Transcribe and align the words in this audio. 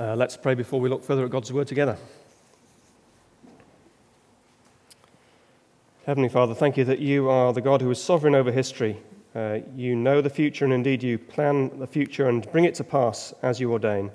Uh, 0.00 0.14
let's 0.14 0.36
pray 0.36 0.54
before 0.54 0.80
we 0.80 0.88
look 0.88 1.02
further 1.02 1.24
at 1.24 1.30
God's 1.30 1.52
word 1.52 1.66
together. 1.66 1.96
Heavenly 6.06 6.28
Father, 6.28 6.54
thank 6.54 6.76
you 6.76 6.84
that 6.84 7.00
you 7.00 7.28
are 7.28 7.52
the 7.52 7.60
God 7.60 7.82
who 7.82 7.90
is 7.90 8.00
sovereign 8.00 8.36
over 8.36 8.52
history. 8.52 8.96
Uh, 9.34 9.58
you 9.74 9.96
know 9.96 10.20
the 10.20 10.30
future, 10.30 10.64
and 10.64 10.72
indeed 10.72 11.02
you 11.02 11.18
plan 11.18 11.76
the 11.80 11.86
future 11.86 12.28
and 12.28 12.48
bring 12.52 12.64
it 12.64 12.76
to 12.76 12.84
pass 12.84 13.34
as 13.42 13.58
you 13.58 13.72
ordain. 13.72 14.12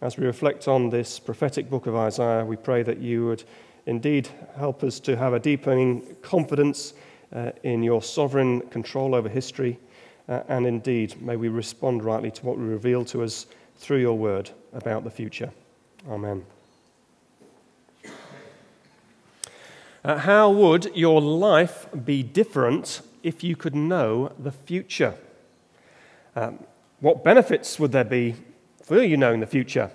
As 0.00 0.16
we 0.16 0.26
reflect 0.26 0.68
on 0.68 0.90
this 0.90 1.18
prophetic 1.18 1.68
book 1.68 1.88
of 1.88 1.96
Isaiah, 1.96 2.44
we 2.44 2.54
pray 2.54 2.84
that 2.84 2.98
you 2.98 3.26
would 3.26 3.42
indeed 3.86 4.28
help 4.56 4.84
us 4.84 5.00
to 5.00 5.16
have 5.16 5.32
a 5.32 5.40
deepening 5.40 6.16
confidence 6.22 6.94
uh, 7.34 7.50
in 7.64 7.82
your 7.82 8.00
sovereign 8.00 8.60
control 8.68 9.12
over 9.12 9.28
history. 9.28 9.76
Uh, 10.28 10.44
and 10.46 10.68
indeed, 10.68 11.20
may 11.20 11.34
we 11.34 11.48
respond 11.48 12.04
rightly 12.04 12.30
to 12.30 12.46
what 12.46 12.58
we 12.58 12.64
reveal 12.64 13.04
to 13.06 13.24
us 13.24 13.46
through 13.76 13.98
your 13.98 14.16
word 14.16 14.50
about 14.76 15.02
the 15.02 15.10
future. 15.10 15.50
Amen. 16.08 16.44
Uh, 20.04 20.18
how 20.18 20.50
would 20.50 20.94
your 20.94 21.20
life 21.20 21.88
be 22.04 22.22
different 22.22 23.00
if 23.24 23.42
you 23.42 23.56
could 23.56 23.74
know 23.74 24.30
the 24.38 24.52
future? 24.52 25.14
Um, 26.36 26.64
what 27.00 27.24
benefits 27.24 27.80
would 27.80 27.90
there 27.90 28.04
be 28.04 28.36
for 28.84 29.02
you 29.02 29.16
knowing 29.16 29.40
the 29.40 29.46
future? 29.46 29.90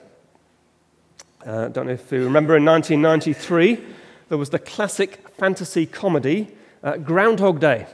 I 1.46 1.50
uh, 1.50 1.68
don't 1.70 1.86
know 1.86 1.94
if 1.94 2.12
you 2.12 2.24
remember 2.26 2.58
in 2.58 2.66
1993, 2.66 3.80
there 4.28 4.38
was 4.38 4.50
the 4.50 4.60
classic 4.60 5.30
fantasy 5.30 5.86
comedy 5.86 6.50
uh, 6.84 6.98
Groundhog 6.98 7.60
Day. 7.60 7.88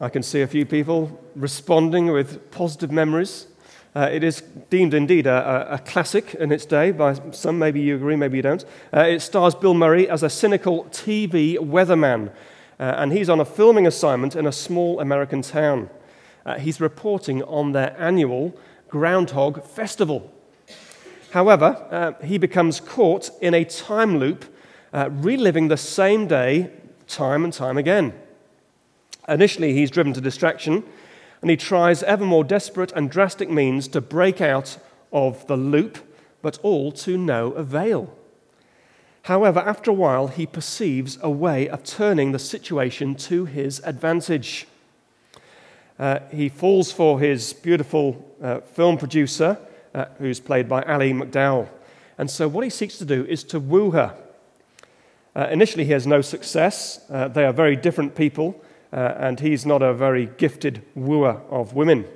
I 0.00 0.08
can 0.08 0.22
see 0.22 0.42
a 0.42 0.46
few 0.46 0.66
people 0.66 1.20
responding 1.34 2.12
with 2.12 2.50
positive 2.50 2.90
memories. 2.90 3.46
Uh, 3.94 4.08
it 4.10 4.24
is 4.24 4.42
deemed 4.70 4.94
indeed 4.94 5.26
a, 5.26 5.74
a, 5.74 5.78
classic 5.78 6.34
in 6.36 6.50
its 6.50 6.64
day 6.64 6.92
by 6.92 7.12
some. 7.32 7.58
Maybe 7.58 7.80
you 7.80 7.96
agree, 7.96 8.16
maybe 8.16 8.38
you 8.38 8.42
don't. 8.42 8.64
Uh, 8.92 9.00
it 9.00 9.20
stars 9.20 9.54
Bill 9.54 9.74
Murray 9.74 10.08
as 10.08 10.22
a 10.22 10.30
cynical 10.30 10.84
TV 10.84 11.58
weatherman, 11.58 12.30
uh, 12.80 12.94
and 12.96 13.12
he's 13.12 13.28
on 13.28 13.38
a 13.38 13.44
filming 13.44 13.86
assignment 13.86 14.34
in 14.34 14.46
a 14.46 14.52
small 14.52 14.98
American 14.98 15.42
town. 15.42 15.90
Uh, 16.46 16.58
he's 16.58 16.80
reporting 16.80 17.42
on 17.42 17.72
their 17.72 17.94
annual 18.00 18.56
Groundhog 18.88 19.62
Festival. 19.62 20.32
However, 21.32 21.86
uh, 21.90 22.24
he 22.24 22.38
becomes 22.38 22.80
caught 22.80 23.28
in 23.42 23.52
a 23.52 23.64
time 23.64 24.18
loop, 24.18 24.46
uh, 24.94 25.10
reliving 25.10 25.68
the 25.68 25.76
same 25.76 26.26
day 26.26 26.70
time 27.08 27.44
and 27.44 27.52
time 27.52 27.76
again. 27.76 28.14
Initially, 29.28 29.74
he's 29.74 29.90
driven 29.90 30.14
to 30.14 30.20
distraction 30.22 30.82
and 31.42 31.50
he 31.50 31.56
tries 31.56 32.04
ever 32.04 32.24
more 32.24 32.44
desperate 32.44 32.92
and 32.92 33.10
drastic 33.10 33.50
means 33.50 33.88
to 33.88 34.00
break 34.00 34.40
out 34.40 34.78
of 35.12 35.44
the 35.48 35.56
loop, 35.56 35.98
but 36.40 36.58
all 36.62 36.92
to 36.92 37.18
no 37.18 37.50
avail. 37.52 38.16
However, 39.22 39.60
after 39.60 39.90
a 39.90 39.94
while, 39.94 40.28
he 40.28 40.46
perceives 40.46 41.18
a 41.20 41.30
way 41.30 41.68
of 41.68 41.84
turning 41.84 42.32
the 42.32 42.38
situation 42.38 43.16
to 43.16 43.44
his 43.44 43.80
advantage. 43.80 44.66
Uh, 45.98 46.20
he 46.32 46.48
falls 46.48 46.90
for 46.90 47.20
his 47.20 47.52
beautiful 47.52 48.24
uh, 48.40 48.60
film 48.60 48.96
producer, 48.96 49.58
uh, 49.94 50.06
who's 50.18 50.40
played 50.40 50.68
by 50.68 50.82
Ali 50.82 51.12
MacDowell. 51.12 51.68
And 52.18 52.30
so, 52.30 52.48
what 52.48 52.64
he 52.64 52.70
seeks 52.70 52.98
to 52.98 53.04
do 53.04 53.24
is 53.26 53.44
to 53.44 53.60
woo 53.60 53.90
her. 53.90 54.16
Uh, 55.34 55.48
initially, 55.50 55.84
he 55.84 55.92
has 55.92 56.06
no 56.06 56.20
success. 56.20 57.04
Uh, 57.08 57.28
they 57.28 57.44
are 57.44 57.52
very 57.52 57.76
different 57.76 58.14
people 58.14 58.60
uh, 58.92 59.14
and 59.16 59.40
he's 59.40 59.64
not 59.64 59.82
a 59.82 59.94
very 59.94 60.26
gifted 60.36 60.82
wooer 60.94 61.40
of 61.50 61.74
women. 61.74 62.06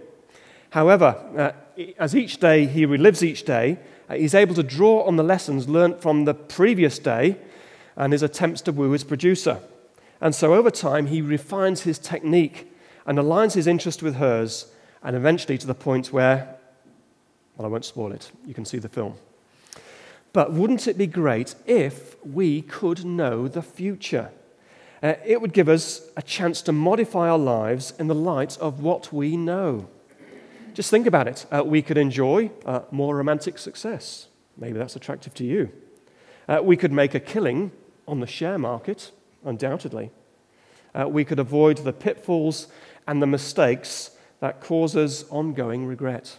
However, 0.70 1.16
uh, 1.36 1.82
as 1.98 2.14
each 2.14 2.38
day 2.38 2.66
he 2.66 2.86
relives 2.86 3.22
each 3.22 3.44
day, 3.44 3.78
uh, 4.08 4.14
he's 4.14 4.34
able 4.34 4.54
to 4.54 4.62
draw 4.62 5.02
on 5.04 5.16
the 5.16 5.24
lessons 5.24 5.68
learnt 5.68 6.02
from 6.02 6.24
the 6.24 6.34
previous 6.34 6.98
day 6.98 7.36
and 7.96 8.12
his 8.12 8.22
attempts 8.22 8.60
to 8.62 8.72
woo 8.72 8.90
his 8.90 9.04
producer. 9.04 9.60
And 10.20 10.34
so 10.34 10.54
over 10.54 10.70
time, 10.70 11.06
he 11.06 11.20
refines 11.20 11.82
his 11.82 11.98
technique 11.98 12.72
and 13.06 13.18
aligns 13.18 13.54
his 13.54 13.66
interest 13.66 14.02
with 14.02 14.16
hers, 14.16 14.72
and 15.02 15.14
eventually 15.14 15.58
to 15.58 15.66
the 15.66 15.74
point 15.74 16.12
where, 16.12 16.56
well, 17.56 17.66
I 17.66 17.68
won't 17.68 17.84
spoil 17.84 18.12
it, 18.12 18.30
you 18.44 18.54
can 18.54 18.64
see 18.64 18.78
the 18.78 18.88
film. 18.88 19.14
But 20.32 20.52
wouldn't 20.52 20.86
it 20.86 20.98
be 20.98 21.06
great 21.06 21.54
if 21.66 22.16
we 22.24 22.62
could 22.62 23.04
know 23.04 23.48
the 23.48 23.62
future? 23.62 24.30
Uh, 25.02 25.14
it 25.24 25.40
would 25.40 25.52
give 25.52 25.68
us 25.68 26.08
a 26.16 26.22
chance 26.22 26.62
to 26.62 26.72
modify 26.72 27.28
our 27.28 27.38
lives 27.38 27.92
in 27.98 28.06
the 28.06 28.14
light 28.14 28.56
of 28.58 28.80
what 28.80 29.12
we 29.12 29.36
know. 29.36 29.88
Just 30.74 30.90
think 30.90 31.06
about 31.06 31.28
it. 31.28 31.46
Uh, 31.50 31.62
we 31.64 31.82
could 31.82 31.98
enjoy 31.98 32.50
uh, 32.64 32.80
more 32.90 33.16
romantic 33.16 33.58
success. 33.58 34.28
Maybe 34.56 34.78
that's 34.78 34.96
attractive 34.96 35.34
to 35.34 35.44
you. 35.44 35.70
Uh, 36.48 36.60
we 36.62 36.76
could 36.76 36.92
make 36.92 37.14
a 37.14 37.20
killing 37.20 37.72
on 38.06 38.20
the 38.20 38.26
share 38.26 38.58
market, 38.58 39.10
undoubtedly. 39.44 40.10
Uh, 40.94 41.08
we 41.08 41.24
could 41.24 41.38
avoid 41.38 41.78
the 41.78 41.92
pitfalls 41.92 42.68
and 43.06 43.20
the 43.20 43.26
mistakes 43.26 44.10
that 44.40 44.60
cause 44.60 44.96
us 44.96 45.24
ongoing 45.30 45.86
regret. 45.86 46.38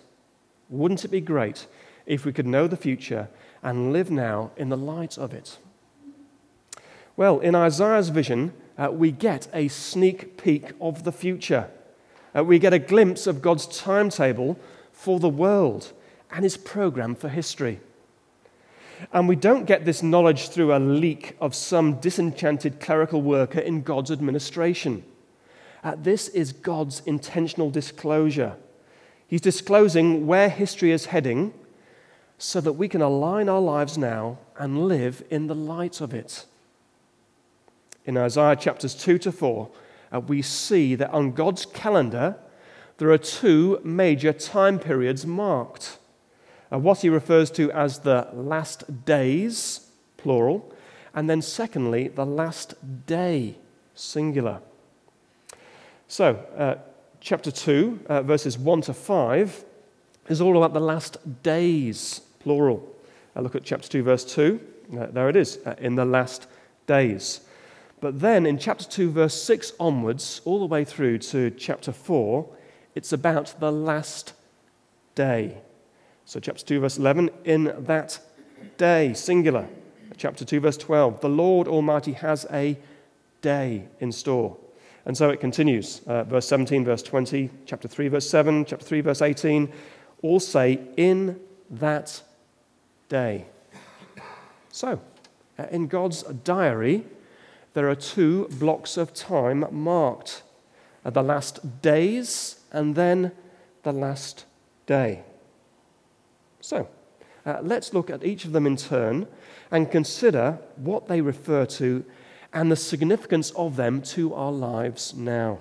Wouldn't 0.69 1.05
it 1.05 1.09
be 1.09 1.21
great 1.21 1.67
if 2.05 2.25
we 2.25 2.33
could 2.33 2.47
know 2.47 2.67
the 2.67 2.77
future 2.77 3.29
and 3.63 3.93
live 3.93 4.11
now 4.11 4.51
in 4.57 4.69
the 4.69 4.77
light 4.77 5.17
of 5.17 5.33
it? 5.33 5.57
Well, 7.17 7.39
in 7.39 7.55
Isaiah's 7.55 8.09
vision, 8.09 8.53
uh, 8.77 8.91
we 8.91 9.11
get 9.11 9.47
a 9.51 9.69
sneak 9.69 10.37
peek 10.37 10.73
of 10.79 11.03
the 11.03 11.11
future. 11.11 11.67
Uh, 12.35 12.43
we 12.43 12.59
get 12.59 12.73
a 12.73 12.79
glimpse 12.79 13.25
of 13.25 13.41
God's 13.41 13.65
timetable 13.65 14.59
for 14.91 15.19
the 15.19 15.27
world 15.27 15.93
and 16.31 16.43
his 16.43 16.57
program 16.57 17.15
for 17.15 17.27
history. 17.27 17.79
And 19.11 19.27
we 19.27 19.35
don't 19.35 19.65
get 19.65 19.83
this 19.83 20.03
knowledge 20.03 20.49
through 20.49 20.75
a 20.75 20.77
leak 20.77 21.35
of 21.41 21.55
some 21.55 21.99
disenchanted 21.99 22.79
clerical 22.79 23.23
worker 23.23 23.59
in 23.59 23.81
God's 23.81 24.11
administration. 24.11 25.03
Uh, 25.83 25.95
this 25.97 26.27
is 26.29 26.51
God's 26.53 27.01
intentional 27.07 27.71
disclosure. 27.71 28.55
He's 29.27 29.41
disclosing 29.41 30.27
where 30.27 30.49
history 30.49 30.91
is 30.91 31.07
heading 31.07 31.51
so 32.37 32.61
that 32.61 32.73
we 32.73 32.87
can 32.87 33.01
align 33.01 33.49
our 33.49 33.61
lives 33.61 33.97
now 33.97 34.37
and 34.59 34.87
live 34.87 35.23
in 35.31 35.47
the 35.47 35.55
light 35.55 35.99
of 35.99 36.13
it 36.13 36.45
in 38.07 38.17
Isaiah 38.17 38.55
chapters 38.55 38.95
2 38.95 39.19
to 39.19 39.31
4, 39.31 39.69
uh, 40.13 40.19
we 40.21 40.41
see 40.41 40.95
that 40.95 41.11
on 41.11 41.33
God's 41.33 41.65
calendar, 41.65 42.37
there 42.97 43.11
are 43.11 43.17
two 43.17 43.79
major 43.83 44.33
time 44.33 44.79
periods 44.79 45.25
marked. 45.25 45.99
Uh, 46.71 46.79
what 46.79 47.01
he 47.01 47.09
refers 47.09 47.51
to 47.51 47.71
as 47.73 47.99
the 47.99 48.27
last 48.33 49.05
days, 49.05 49.91
plural, 50.15 50.73
and 51.13 51.29
then 51.29 51.41
secondly, 51.41 52.07
the 52.07 52.25
last 52.25 52.75
day, 53.05 53.57
singular. 53.93 54.61
So, 56.07 56.35
uh, 56.57 56.75
chapter 57.19 57.51
2, 57.51 57.99
uh, 58.07 58.21
verses 58.21 58.57
1 58.57 58.81
to 58.83 58.93
5, 58.93 59.65
is 60.29 60.39
all 60.39 60.57
about 60.57 60.73
the 60.73 60.79
last 60.79 61.17
days, 61.43 62.21
plural. 62.39 62.87
Uh, 63.35 63.41
look 63.41 63.55
at 63.55 63.63
chapter 63.63 63.87
2, 63.89 64.03
verse 64.03 64.23
2. 64.23 64.59
Uh, 64.97 65.05
there 65.07 65.27
it 65.27 65.35
is, 65.35 65.59
uh, 65.65 65.75
in 65.79 65.95
the 65.95 66.05
last 66.05 66.47
days. 66.85 67.41
But 67.99 68.19
then 68.19 68.45
in 68.45 68.59
chapter 68.59 68.85
2, 68.85 69.11
verse 69.11 69.41
6 69.41 69.73
onwards, 69.79 70.41
all 70.45 70.59
the 70.59 70.65
way 70.65 70.83
through 70.83 71.17
to 71.19 71.49
chapter 71.51 71.91
4, 71.91 72.47
it's 72.95 73.11
about 73.11 73.55
the 73.59 73.71
last 73.71 74.33
day. 75.15 75.57
So, 76.25 76.39
chapter 76.39 76.63
2, 76.63 76.81
verse 76.81 76.97
11, 76.97 77.29
in 77.45 77.73
that 77.85 78.19
day, 78.77 79.13
singular. 79.13 79.67
Chapter 80.17 80.45
2, 80.45 80.59
verse 80.59 80.77
12, 80.77 81.21
the 81.21 81.29
Lord 81.29 81.67
Almighty 81.67 82.13
has 82.13 82.45
a 82.51 82.77
day 83.41 83.87
in 83.99 84.11
store. 84.11 84.57
And 85.05 85.15
so 85.15 85.29
it 85.29 85.39
continues. 85.39 86.01
Uh, 86.05 86.23
verse 86.25 86.47
17, 86.47 86.83
verse 86.83 87.01
20, 87.01 87.49
chapter 87.65 87.87
3, 87.87 88.09
verse 88.09 88.29
7, 88.29 88.65
chapter 88.65 88.85
3, 88.85 89.01
verse 89.01 89.21
18, 89.21 89.71
all 90.21 90.39
say, 90.39 90.79
in 90.97 91.39
that 91.69 92.21
day. 93.09 93.45
So, 94.69 94.99
uh, 95.57 95.65
in 95.71 95.87
God's 95.87 96.23
diary, 96.23 97.05
there 97.77 97.87
are 97.87 97.95
two 97.95 98.47
blocks 98.53 98.97
of 98.97 99.13
time 99.13 99.63
marked 99.69 100.41
the 101.05 101.21
last 101.21 101.83
days 101.83 102.61
and 102.71 102.95
then 102.95 103.31
the 103.83 103.91
last 103.91 104.45
day. 104.87 105.21
So, 106.59 106.89
uh, 107.45 107.59
let's 107.61 107.93
look 107.93 108.09
at 108.09 108.25
each 108.25 108.45
of 108.45 108.51
them 108.51 108.65
in 108.65 108.77
turn 108.77 109.27
and 109.69 109.91
consider 109.91 110.57
what 110.75 111.07
they 111.07 111.21
refer 111.21 111.67
to 111.67 112.03
and 112.51 112.71
the 112.71 112.75
significance 112.75 113.51
of 113.51 113.75
them 113.75 114.01
to 114.01 114.33
our 114.33 114.51
lives 114.51 115.13
now. 115.13 115.59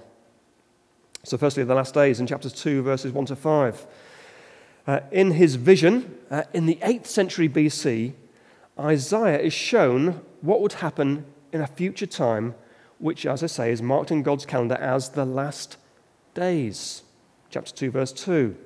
So, 1.23 1.37
firstly, 1.37 1.65
the 1.65 1.75
last 1.75 1.93
days 1.93 2.19
in 2.19 2.27
chapters 2.27 2.55
2, 2.55 2.81
verses 2.81 3.13
1 3.13 3.27
to 3.27 3.37
5. 3.37 3.87
Uh, 4.87 5.01
in 5.13 5.33
his 5.33 5.57
vision, 5.57 6.17
uh, 6.31 6.45
in 6.55 6.65
the 6.65 6.79
8th 6.81 7.09
century 7.09 7.47
BC, 7.47 8.15
Isaiah 8.81 9.39
is 9.39 9.53
shown 9.53 10.23
what 10.41 10.63
would 10.63 10.73
happen 10.73 11.27
in 11.57 11.63
a 11.63 11.67
future 11.67 12.07
time, 12.07 12.55
which, 12.99 13.27
as 13.27 13.43
I 13.43 13.47
say, 13.47 13.73
is 13.73 13.83
marked 13.83 14.11
in 14.11 14.23
God's 14.23 14.47
calendar 14.47 14.77
as 14.77 15.11
the 15.11 15.25
last 15.25 15.79
days. 16.35 17.03
Chapter 17.51 17.73
2, 17.73 17.91
verse 17.91 18.13
2. 18.13 18.57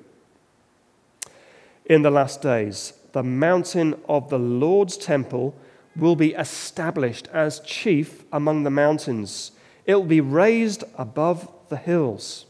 in 1.85 2.03
the 2.03 2.11
last 2.11 2.41
days, 2.41 2.93
the 3.13 3.23
mountain 3.23 3.95
of 4.07 4.29
the 4.29 4.39
Lord's 4.39 4.97
temple 4.97 5.55
will 5.95 6.15
be 6.15 6.33
established 6.33 7.27
as 7.33 7.59
chief 7.61 8.23
among 8.31 8.63
the 8.63 8.69
mountains. 8.69 9.51
It 9.85 9.95
will 9.95 10.03
be 10.03 10.21
raised 10.21 10.83
above 10.97 11.49
the 11.69 11.77
hills. 11.77 12.45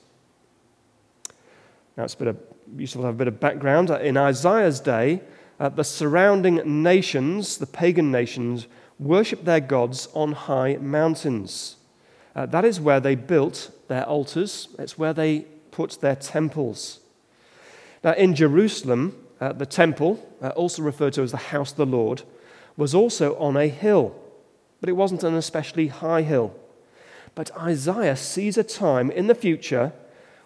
Now, 1.95 2.03
it's 2.03 2.13
a 2.13 2.17
bit 2.17 2.27
of, 2.27 2.37
useful 2.77 3.01
to 3.01 3.05
have 3.07 3.15
a 3.15 3.17
bit 3.17 3.27
of 3.27 3.39
background. 3.39 3.89
In 3.89 4.17
Isaiah's 4.17 4.79
day, 4.79 5.21
uh, 5.59 5.69
the 5.69 5.83
surrounding 5.83 6.83
nations, 6.83 7.57
the 7.57 7.67
pagan 7.67 8.11
nations, 8.11 8.67
worshipped 9.01 9.45
their 9.45 9.59
gods 9.59 10.07
on 10.13 10.31
high 10.31 10.77
mountains. 10.77 11.75
Uh, 12.35 12.45
that 12.45 12.63
is 12.63 12.79
where 12.79 12.99
they 12.99 13.15
built 13.15 13.71
their 13.87 14.05
altars, 14.05 14.69
it's 14.79 14.97
where 14.97 15.11
they 15.11 15.39
put 15.71 15.99
their 16.01 16.15
temples. 16.15 16.99
Now, 18.03 18.13
in 18.13 18.35
Jerusalem, 18.35 19.15
uh, 19.41 19.53
the 19.53 19.65
temple, 19.65 20.25
uh, 20.41 20.49
also 20.49 20.83
referred 20.83 21.13
to 21.13 21.23
as 21.23 21.31
the 21.31 21.37
house 21.37 21.71
of 21.71 21.77
the 21.77 21.85
Lord, 21.85 22.21
was 22.77 22.95
also 22.95 23.37
on 23.37 23.57
a 23.57 23.67
hill, 23.67 24.15
but 24.79 24.89
it 24.89 24.93
wasn't 24.93 25.23
an 25.23 25.35
especially 25.35 25.87
high 25.87 26.21
hill. 26.21 26.55
But 27.33 27.55
Isaiah 27.57 28.15
sees 28.15 28.57
a 28.57 28.63
time 28.63 29.09
in 29.09 29.27
the 29.27 29.35
future 29.35 29.93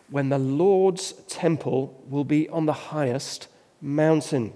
when 0.10 0.30
the 0.30 0.40
Lord's 0.40 1.14
temple 1.28 2.02
will 2.08 2.24
be 2.24 2.48
on 2.50 2.66
the 2.66 2.74
highest 2.74 3.48
mountain. 3.82 4.54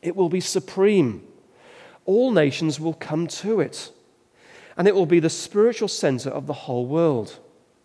It 0.00 0.14
will 0.14 0.28
be 0.28 0.40
supreme. 0.40 1.26
All 2.06 2.32
nations 2.32 2.80
will 2.80 2.94
come 2.94 3.26
to 3.26 3.60
it, 3.60 3.92
and 4.76 4.88
it 4.88 4.94
will 4.94 5.06
be 5.06 5.20
the 5.20 5.30
spiritual 5.30 5.88
center 5.88 6.30
of 6.30 6.46
the 6.46 6.52
whole 6.52 6.86
world. 6.86 7.38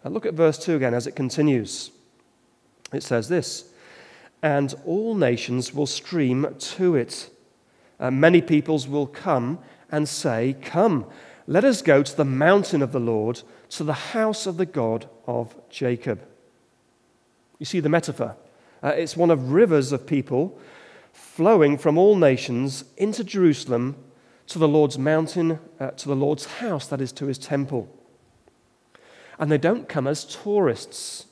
Now 0.03 0.11
look 0.11 0.25
at 0.25 0.33
verse 0.33 0.57
2 0.57 0.77
again 0.77 0.93
as 0.93 1.05
it 1.05 1.15
continues. 1.15 1.91
It 2.93 3.03
says 3.03 3.27
this 3.27 3.71
and 4.41 4.73
all 4.85 5.15
nations 5.15 5.73
will 5.73 5.85
stream 5.85 6.55
to 6.57 6.95
it. 6.95 7.29
Uh, 7.99 8.09
many 8.09 8.41
peoples 8.41 8.87
will 8.87 9.07
come 9.07 9.59
and 9.91 10.07
say, 10.07 10.55
Come, 10.61 11.05
let 11.47 11.63
us 11.63 11.81
go 11.81 12.01
to 12.01 12.17
the 12.17 12.25
mountain 12.25 12.81
of 12.81 12.91
the 12.91 12.99
Lord, 12.99 13.41
to 13.69 13.83
the 13.83 13.93
house 13.93 14.47
of 14.47 14.57
the 14.57 14.65
God 14.65 15.07
of 15.27 15.55
Jacob. 15.69 16.21
You 17.59 17.65
see 17.65 17.79
the 17.79 17.89
metaphor. 17.89 18.35
Uh, 18.81 18.89
it's 18.89 19.15
one 19.15 19.29
of 19.29 19.51
rivers 19.51 19.91
of 19.91 20.07
people 20.07 20.59
flowing 21.13 21.77
from 21.77 21.97
all 21.97 22.15
nations 22.15 22.83
into 22.97 23.23
Jerusalem 23.23 23.95
to 24.51 24.59
the 24.59 24.67
Lord's 24.67 24.97
mountain, 24.97 25.59
uh, 25.79 25.91
to 25.91 26.07
the 26.07 26.15
Lord's 26.15 26.45
house, 26.45 26.87
that 26.87 27.01
is, 27.01 27.11
to 27.13 27.25
his 27.25 27.37
temple. 27.37 27.89
And 29.37 29.51
they 29.51 29.57
don't 29.57 29.89
come 29.89 30.07
as 30.07 30.23
tourists, 30.23 31.25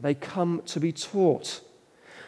they 0.00 0.14
come 0.14 0.62
to 0.66 0.78
be 0.78 0.92
taught 0.92 1.60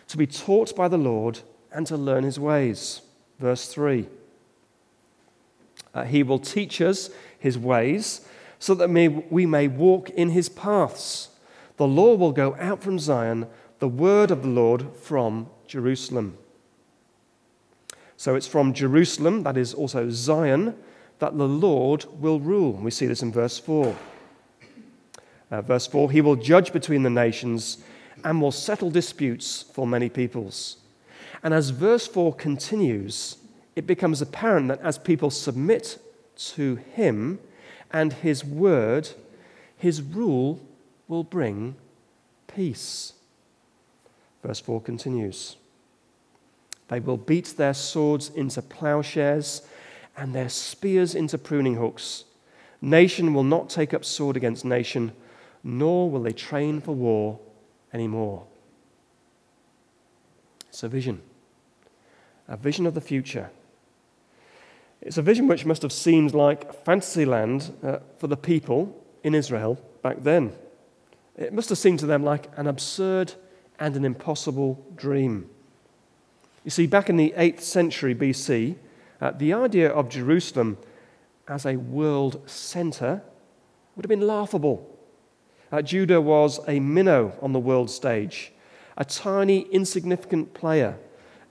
to 0.09 0.17
be 0.17 0.27
taught 0.27 0.75
by 0.77 0.89
the 0.89 0.99
Lord 0.99 1.41
and 1.73 1.87
to 1.87 1.97
learn 1.97 2.25
his 2.25 2.39
ways. 2.39 3.03
Verse 3.39 3.69
3 3.69 4.09
uh, 5.95 6.05
He 6.05 6.23
will 6.23 6.39
teach 6.39 6.81
us 6.81 7.11
his 7.39 7.59
ways 7.59 8.27
so 8.59 8.75
that 8.75 8.91
we 9.31 9.47
may 9.47 9.69
walk 9.69 10.11
in 10.11 10.31
his 10.31 10.49
paths. 10.49 11.29
The 11.77 11.87
law 11.87 12.15
will 12.15 12.33
go 12.33 12.57
out 12.59 12.83
from 12.83 12.99
Zion, 12.99 13.49
the 13.81 13.89
word 13.89 14.31
of 14.31 14.43
the 14.43 14.49
Lord 14.49 14.97
from 14.97 15.51
Jerusalem. 15.67 16.39
So 18.17 18.35
it's 18.35 18.47
from 18.47 18.73
Jerusalem, 18.73 19.43
that 19.43 19.57
is 19.57 19.75
also 19.75 20.09
Zion, 20.11 20.75
that 21.19 21.37
the 21.37 21.49
Lord 21.49 22.05
will 22.21 22.41
rule. 22.41 22.73
We 22.73 22.91
see 22.91 23.07
this 23.07 23.23
in 23.23 23.33
verse 23.33 23.59
4. 23.59 23.97
Uh, 25.51 25.63
verse 25.63 25.87
4 25.87 26.11
He 26.11 26.21
will 26.21 26.37
judge 26.37 26.73
between 26.73 27.03
the 27.03 27.11
nations 27.11 27.79
and 28.25 28.41
will 28.41 28.53
settle 28.53 28.91
disputes 28.91 29.63
for 29.63 29.87
many 29.87 30.09
peoples. 30.09 30.79
And 31.43 31.53
as 31.53 31.71
verse 31.71 32.07
4 32.07 32.35
continues, 32.35 33.37
it 33.77 33.87
becomes 33.87 34.23
apparent 34.23 34.69
that 34.69 34.81
as 34.81 34.99
people 34.99 35.31
submit 35.31 35.99
to 36.37 36.77
him 36.77 37.39
and 37.93 38.13
his 38.13 38.45
word, 38.45 39.11
his 39.77 40.03
rule 40.03 40.61
will 41.09 41.25
bring 41.25 41.77
peace. 42.47 43.13
Verse 44.43 44.61
4 44.61 44.81
continues 44.81 45.57
They 46.89 47.01
will 47.01 47.17
beat 47.17 47.55
their 47.57 47.75
swords 47.75 48.31
into 48.31 48.63
plowshares 48.63 49.63
and 50.17 50.35
their 50.35 50.49
spears 50.49 51.15
into 51.15 51.39
pruning 51.39 51.75
hooks. 51.75 52.25
Nation 52.81 53.35
will 53.35 53.45
not 53.45 53.69
take 53.69 53.93
up 53.93 54.05
sword 54.05 54.37
against 54.37 54.65
nation, 54.65 55.13
nor 55.65 56.11
will 56.11 56.23
they 56.23 56.33
train 56.33 56.81
for 56.81 56.95
war 56.95 57.41
anymore. 57.93 58.47
It's 60.69 60.83
a 60.83 60.89
vision, 60.89 61.23
a 62.49 62.57
vision 62.57 62.87
of 62.87 62.95
the 62.95 63.01
future. 63.01 63.51
It's 65.01 65.19
a 65.19 65.23
vision 65.23 65.47
which 65.49 65.65
must 65.65 65.83
have 65.83 65.93
seemed 65.93 66.35
like 66.35 66.85
fantasyland 66.85 67.73
uh, 67.83 67.99
for 68.19 68.27
the 68.27 68.37
people 68.37 69.05
in 69.23 69.35
Israel 69.35 69.81
back 70.03 70.23
then. 70.23 70.53
It 71.37 71.53
must 71.53 71.69
have 71.69 71.79
seemed 71.79 71.99
to 72.01 72.07
them 72.07 72.23
like 72.23 72.49
an 72.57 72.67
absurd 72.67 73.35
and 73.79 73.97
an 73.97 74.05
impossible 74.05 74.85
dream. 74.97 75.51
You 76.67 76.71
see, 76.71 76.89
back 76.89 77.09
in 77.09 77.17
the 77.17 77.33
8th 77.37 77.61
century 77.61 78.13
BC, 78.13 78.75
uh, 79.21 79.31
the 79.31 79.53
idea 79.53 79.89
of 79.89 80.09
Jerusalem 80.09 80.79
as 81.47 81.65
a 81.65 81.77
world 81.77 82.43
center 82.51 83.23
would 83.95 84.05
have 84.05 84.09
been 84.09 84.27
laughable. 84.27 84.99
Uh, 85.71 85.81
Judah 85.81 86.21
was 86.21 86.59
a 86.67 86.81
minnow 86.81 87.39
on 87.41 87.53
the 87.53 87.61
world 87.61 87.89
stage, 87.89 88.51
a 88.97 89.05
tiny, 89.05 89.61
insignificant 89.71 90.55
player 90.55 90.99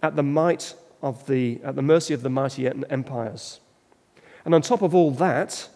at 0.04 0.18
the 0.18 0.24
might 0.24 0.76
of 1.02 1.26
the, 1.28 1.62
at 1.64 1.78
the 1.78 1.82
mercy 1.82 2.14
of 2.14 2.22
the 2.22 2.30
mighty 2.30 2.70
empires. 2.90 3.62
And 4.44 4.54
on 4.54 4.62
top 4.62 4.82
of 4.82 4.94
all 4.94 5.12
that, 5.12 5.70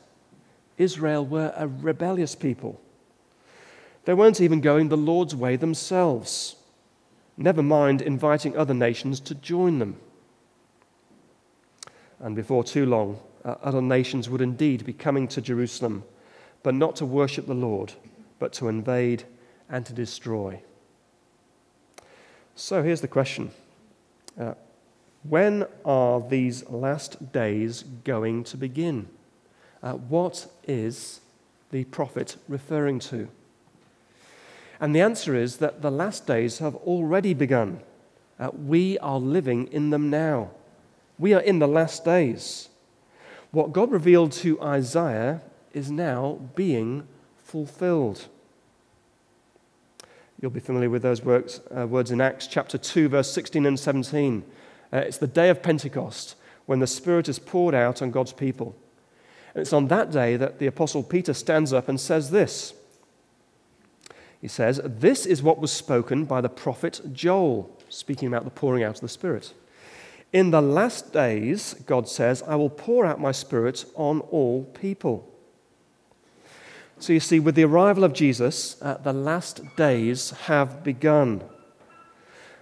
Israel 0.78 1.26
were 1.26 1.54
a 1.56 1.66
rebellious 1.66 2.36
people. 2.36 2.82
They 4.04 4.14
weren't 4.14 4.42
even 4.42 4.60
going 4.60 4.90
the 4.90 4.98
Lord's 4.98 5.34
way 5.34 5.56
themselves, 5.56 6.58
never 7.40 7.64
mind 7.64 8.02
inviting 8.02 8.56
other 8.56 8.74
nations 8.74 9.20
to 9.22 9.34
join 9.34 9.80
them. 9.80 9.96
And 12.20 12.36
before 12.36 12.64
too 12.64 12.86
long, 12.86 13.20
uh, 13.46 13.56
other 13.64 13.82
nations 13.82 14.30
would 14.30 14.42
indeed 14.42 14.86
be 14.86 14.94
coming 14.94 15.28
to 15.30 15.42
Jerusalem, 15.42 16.04
but 16.64 16.76
not 16.76 16.98
to 16.98 17.06
worship 17.06 17.48
the 17.48 17.54
Lord, 17.54 17.94
but 18.38 18.52
to 18.54 18.68
invade 18.68 19.24
and 19.70 19.86
to 19.86 19.94
destroy. 19.94 20.62
So 22.56 22.84
here's 22.84 23.02
the 23.02 23.08
question 23.08 23.52
uh, 24.38 24.56
When 25.24 25.66
are 25.86 26.20
these 26.20 26.70
last 26.70 27.32
days 27.32 27.84
going 28.04 28.44
to 28.46 28.58
begin? 28.58 29.08
Uh, 29.82 29.94
what 29.94 30.48
is 30.68 31.22
the 31.72 31.86
prophet 31.86 32.36
referring 32.50 33.00
to? 33.00 33.30
And 34.80 34.96
the 34.96 35.02
answer 35.02 35.36
is 35.36 35.58
that 35.58 35.82
the 35.82 35.92
last 35.92 36.26
days 36.26 36.60
have 36.60 36.76
already 36.76 37.34
begun. 37.34 37.82
Uh, 38.40 38.50
we 38.54 38.98
are 39.00 39.20
living 39.20 39.68
in 39.68 39.90
them 39.90 40.10
now. 40.10 40.52
We 41.18 41.34
are 41.34 41.42
in 41.42 41.60
the 41.60 41.68
last 41.68 42.06
days. 42.06 42.70
What 43.52 43.74
God 43.74 43.92
revealed 43.92 44.32
to 44.34 44.62
Isaiah 44.62 45.42
is 45.74 45.92
now 45.92 46.40
being 46.56 47.08
fulfilled. 47.44 48.28
You'll 50.40 50.52
be 50.52 50.62
familiar 50.62 50.90
with 50.90 51.02
those 51.02 51.22
works, 51.22 51.60
uh, 51.76 51.86
words 51.86 52.12
in 52.12 52.22
Acts 52.22 52.48
chapter 52.48 52.78
2, 52.78 53.10
verse 53.10 53.32
16 53.34 53.66
and 53.66 53.78
17. 53.78 54.44
Uh, 54.94 54.98
it's 54.98 55.18
the 55.18 55.28
day 55.28 55.50
of 55.50 55.62
Pentecost 55.62 56.36
when 56.66 56.80
the 56.80 56.88
Spirit 56.88 57.28
is 57.28 57.40
poured 57.40 57.76
out 57.76 58.02
on 58.02 58.12
God's 58.12 58.32
people. 58.32 58.76
And 59.54 59.62
it's 59.62 59.74
on 59.74 59.88
that 59.88 60.12
day 60.12 60.38
that 60.38 60.60
the 60.60 60.68
Apostle 60.68 61.04
Peter 61.04 61.34
stands 61.34 61.74
up 61.74 61.90
and 61.90 62.00
says 62.00 62.32
this. 62.32 62.74
He 64.42 64.48
says, 64.48 64.82
This 64.84 65.26
is 65.26 65.44
what 65.44 65.60
was 65.60 65.72
spoken 65.72 66.26
by 66.26 66.42
the 66.42 66.50
prophet 66.50 67.02
Joel, 67.14 67.76
speaking 67.90 68.28
about 68.28 68.46
the 68.46 68.52
pouring 68.52 68.84
out 68.84 68.96
of 68.96 69.02
the 69.02 69.10
Spirit. 69.10 69.54
In 70.32 70.52
the 70.52 70.62
last 70.62 71.12
days, 71.12 71.74
God 71.86 72.08
says, 72.08 72.44
I 72.44 72.56
will 72.56 72.70
pour 72.70 73.06
out 73.06 73.20
my 73.20 73.32
Spirit 73.32 73.86
on 73.96 74.22
all 74.22 74.64
people. 74.66 75.28
So 77.00 77.14
you 77.14 77.20
see, 77.20 77.40
with 77.40 77.56
the 77.56 77.64
arrival 77.64 78.04
of 78.04 78.14
Jesus, 78.14 78.80
uh, 78.82 78.96
the 78.96 79.14
last 79.14 79.62
days 79.76 80.32
have 80.46 80.84
begun. 80.84 81.42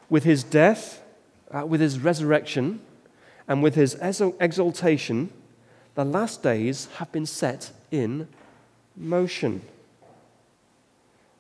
With 0.09 0.23
his 0.23 0.43
death, 0.43 1.03
uh, 1.51 1.65
with 1.65 1.81
his 1.81 1.99
resurrection, 1.99 2.81
and 3.47 3.63
with 3.63 3.75
his 3.75 3.95
exaltation, 3.95 5.31
the 5.95 6.05
last 6.05 6.43
days 6.43 6.87
have 6.97 7.11
been 7.11 7.25
set 7.25 7.71
in 7.91 8.27
motion. 8.95 9.61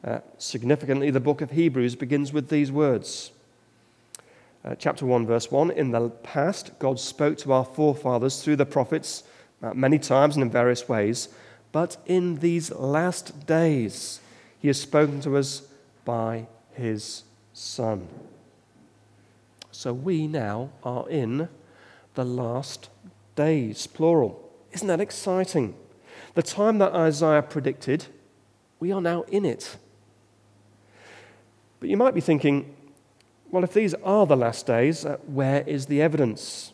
Uh, 0.03 0.19
significantly, 0.37 1.09
the 1.09 1.19
book 1.19 1.41
of 1.41 1.51
Hebrews 1.51 1.95
begins 1.95 2.31
with 2.31 2.49
these 2.49 2.71
words. 2.71 3.31
Uh, 4.63 4.75
chapter 4.75 5.05
1, 5.05 5.25
verse 5.25 5.51
1 5.51 5.71
In 5.71 5.91
the 5.91 6.09
past, 6.09 6.77
God 6.79 6.99
spoke 6.99 7.37
to 7.39 7.53
our 7.53 7.65
forefathers 7.65 8.43
through 8.43 8.57
the 8.57 8.65
prophets 8.65 9.23
uh, 9.63 9.73
many 9.73 9.97
times 9.97 10.35
and 10.35 10.43
in 10.43 10.51
various 10.51 10.87
ways. 10.87 11.29
But 11.71 11.97
in 12.05 12.37
these 12.37 12.71
last 12.71 13.45
days, 13.45 14.19
he 14.59 14.67
has 14.67 14.79
spoken 14.79 15.21
to 15.21 15.37
us 15.37 15.63
by 16.05 16.47
his 16.73 17.23
Son. 17.53 18.07
So 19.71 19.93
we 19.93 20.27
now 20.27 20.69
are 20.83 21.09
in 21.09 21.49
the 22.15 22.25
last 22.25 22.89
days, 23.35 23.87
plural. 23.87 24.51
Isn't 24.71 24.87
that 24.87 25.01
exciting? 25.01 25.75
The 26.33 26.43
time 26.43 26.77
that 26.79 26.93
Isaiah 26.93 27.41
predicted, 27.41 28.05
we 28.79 28.91
are 28.91 29.01
now 29.01 29.23
in 29.23 29.45
it. 29.45 29.77
But 31.79 31.89
you 31.89 31.97
might 31.97 32.15
be 32.15 32.21
thinking, 32.21 32.75
well, 33.51 33.63
if 33.63 33.73
these 33.73 33.93
are 33.93 34.25
the 34.25 34.35
last 34.35 34.65
days, 34.65 35.05
uh, 35.05 35.17
where 35.25 35.61
is 35.61 35.85
the 35.85 36.01
evidence? 36.01 36.73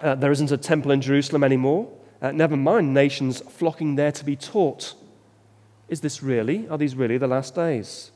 Uh, 0.00 0.14
there 0.14 0.32
isn't 0.32 0.50
a 0.50 0.56
temple 0.56 0.90
in 0.90 1.00
Jerusalem 1.00 1.44
anymore. 1.44 1.90
Uh, 2.20 2.32
never 2.32 2.56
mind 2.56 2.92
nations 2.92 3.40
flocking 3.40 3.96
there 3.96 4.12
to 4.12 4.24
be 4.24 4.36
taught. 4.36 4.94
Is 5.88 6.00
this 6.00 6.22
really, 6.22 6.68
are 6.68 6.78
these 6.78 6.94
really 6.94 7.18
the 7.18 7.26
last 7.26 7.54
days? 7.54 8.10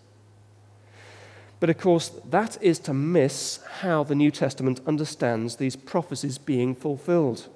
But 1.60 1.70
of 1.70 1.78
course, 1.78 2.10
that 2.28 2.58
is 2.62 2.78
to 2.80 2.92
miss 2.92 3.60
how 3.80 4.04
the 4.04 4.14
New 4.14 4.30
Testament 4.30 4.80
understands 4.86 5.56
these 5.56 5.76
prophecies 5.76 6.36
being 6.36 6.74
fulfilled. 6.74 7.48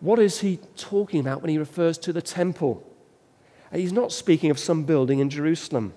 What 0.00 0.18
is 0.18 0.40
he 0.40 0.58
talking 0.76 1.20
about 1.20 1.42
when 1.42 1.50
he 1.50 1.58
refers 1.58 1.98
to 1.98 2.12
the 2.12 2.22
temple? 2.22 2.82
Uh, 3.72 3.76
he's 3.76 3.92
not 3.92 4.10
speaking 4.10 4.50
of 4.50 4.58
some 4.58 4.84
building 4.84 5.18
in 5.18 5.28
Jerusalem. 5.30 5.92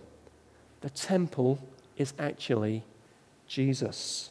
The 0.85 0.91
temple 0.91 1.57
is 1.97 2.13
actually 2.19 2.83
Jesus. 3.47 4.29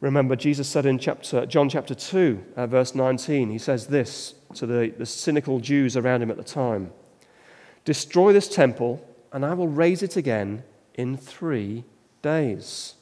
Remember, 0.00 0.34
Jesus 0.34 0.66
said 0.66 0.86
in 0.86 0.98
chapter, 0.98 1.46
John 1.46 1.68
chapter 1.68 1.94
2, 1.94 2.44
uh, 2.56 2.66
verse 2.66 2.96
19, 2.96 3.48
he 3.48 3.58
says 3.58 3.86
this 3.86 4.34
to 4.54 4.66
the, 4.66 4.92
the 4.98 5.06
cynical 5.06 5.60
Jews 5.60 5.96
around 5.96 6.22
him 6.22 6.32
at 6.32 6.36
the 6.36 6.42
time 6.42 6.90
Destroy 7.84 8.32
this 8.32 8.48
temple, 8.48 9.06
and 9.32 9.46
I 9.46 9.54
will 9.54 9.68
raise 9.68 10.02
it 10.02 10.16
again 10.16 10.64
in 10.94 11.16
three 11.16 11.84
days. 12.20 12.94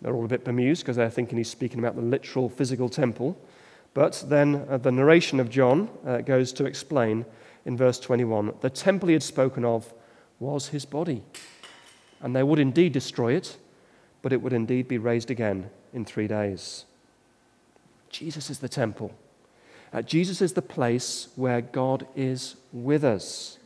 They're 0.00 0.14
all 0.14 0.24
a 0.24 0.28
bit 0.28 0.42
bemused 0.42 0.84
because 0.84 0.96
they're 0.96 1.10
thinking 1.10 1.36
he's 1.36 1.50
speaking 1.50 1.80
about 1.80 1.96
the 1.96 2.02
literal 2.02 2.48
physical 2.48 2.88
temple. 2.88 3.38
But 3.92 4.24
then 4.26 4.66
uh, 4.70 4.78
the 4.78 4.90
narration 4.90 5.38
of 5.38 5.50
John 5.50 5.90
uh, 6.06 6.22
goes 6.22 6.50
to 6.54 6.64
explain 6.64 7.26
in 7.66 7.76
verse 7.76 8.00
21 8.00 8.54
the 8.62 8.70
temple 8.70 9.08
he 9.08 9.12
had 9.12 9.22
spoken 9.22 9.66
of 9.66 9.92
was 10.42 10.68
his 10.68 10.84
body. 10.84 11.22
And 12.20 12.36
they 12.36 12.42
would 12.42 12.58
indeed 12.58 12.92
destroy 12.92 13.34
it, 13.34 13.56
but 14.20 14.32
it 14.32 14.42
would 14.42 14.52
indeed 14.52 14.88
be 14.88 14.98
raised 14.98 15.30
again 15.30 15.70
in 15.94 16.04
three 16.04 16.26
days. 16.26 16.84
Jesus 18.10 18.50
is 18.50 18.58
the 18.58 18.68
temple. 18.68 19.14
Uh, 19.92 20.02
Jesus 20.02 20.42
is 20.42 20.52
the 20.52 20.62
place 20.62 21.28
where 21.36 21.60
God 21.60 22.06
is 22.16 22.56
with 22.72 23.04
us. 23.04 23.58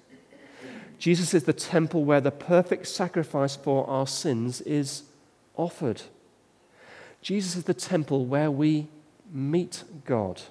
Jesus 0.98 1.34
is 1.34 1.44
the 1.44 1.52
temple 1.52 2.04
where 2.04 2.20
the 2.20 2.30
perfect 2.30 2.86
sacrifice 2.88 3.56
for 3.56 3.88
our 3.88 4.06
sins 4.06 4.60
is 4.62 5.02
offered. 5.56 6.02
Jesus 7.20 7.56
is 7.56 7.64
the 7.64 7.74
temple 7.74 8.24
where 8.24 8.50
we 8.50 8.88
meet 9.32 9.84
God. 10.04 10.42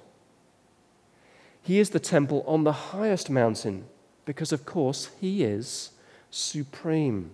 He 1.61 1.79
is 1.79 1.89
the 1.89 1.99
temple 1.99 2.43
on 2.45 2.63
the 2.63 2.71
highest 2.71 3.29
mountain 3.29 3.85
because, 4.25 4.51
of 4.51 4.65
course, 4.65 5.09
He 5.19 5.43
is 5.43 5.91
supreme 6.29 7.31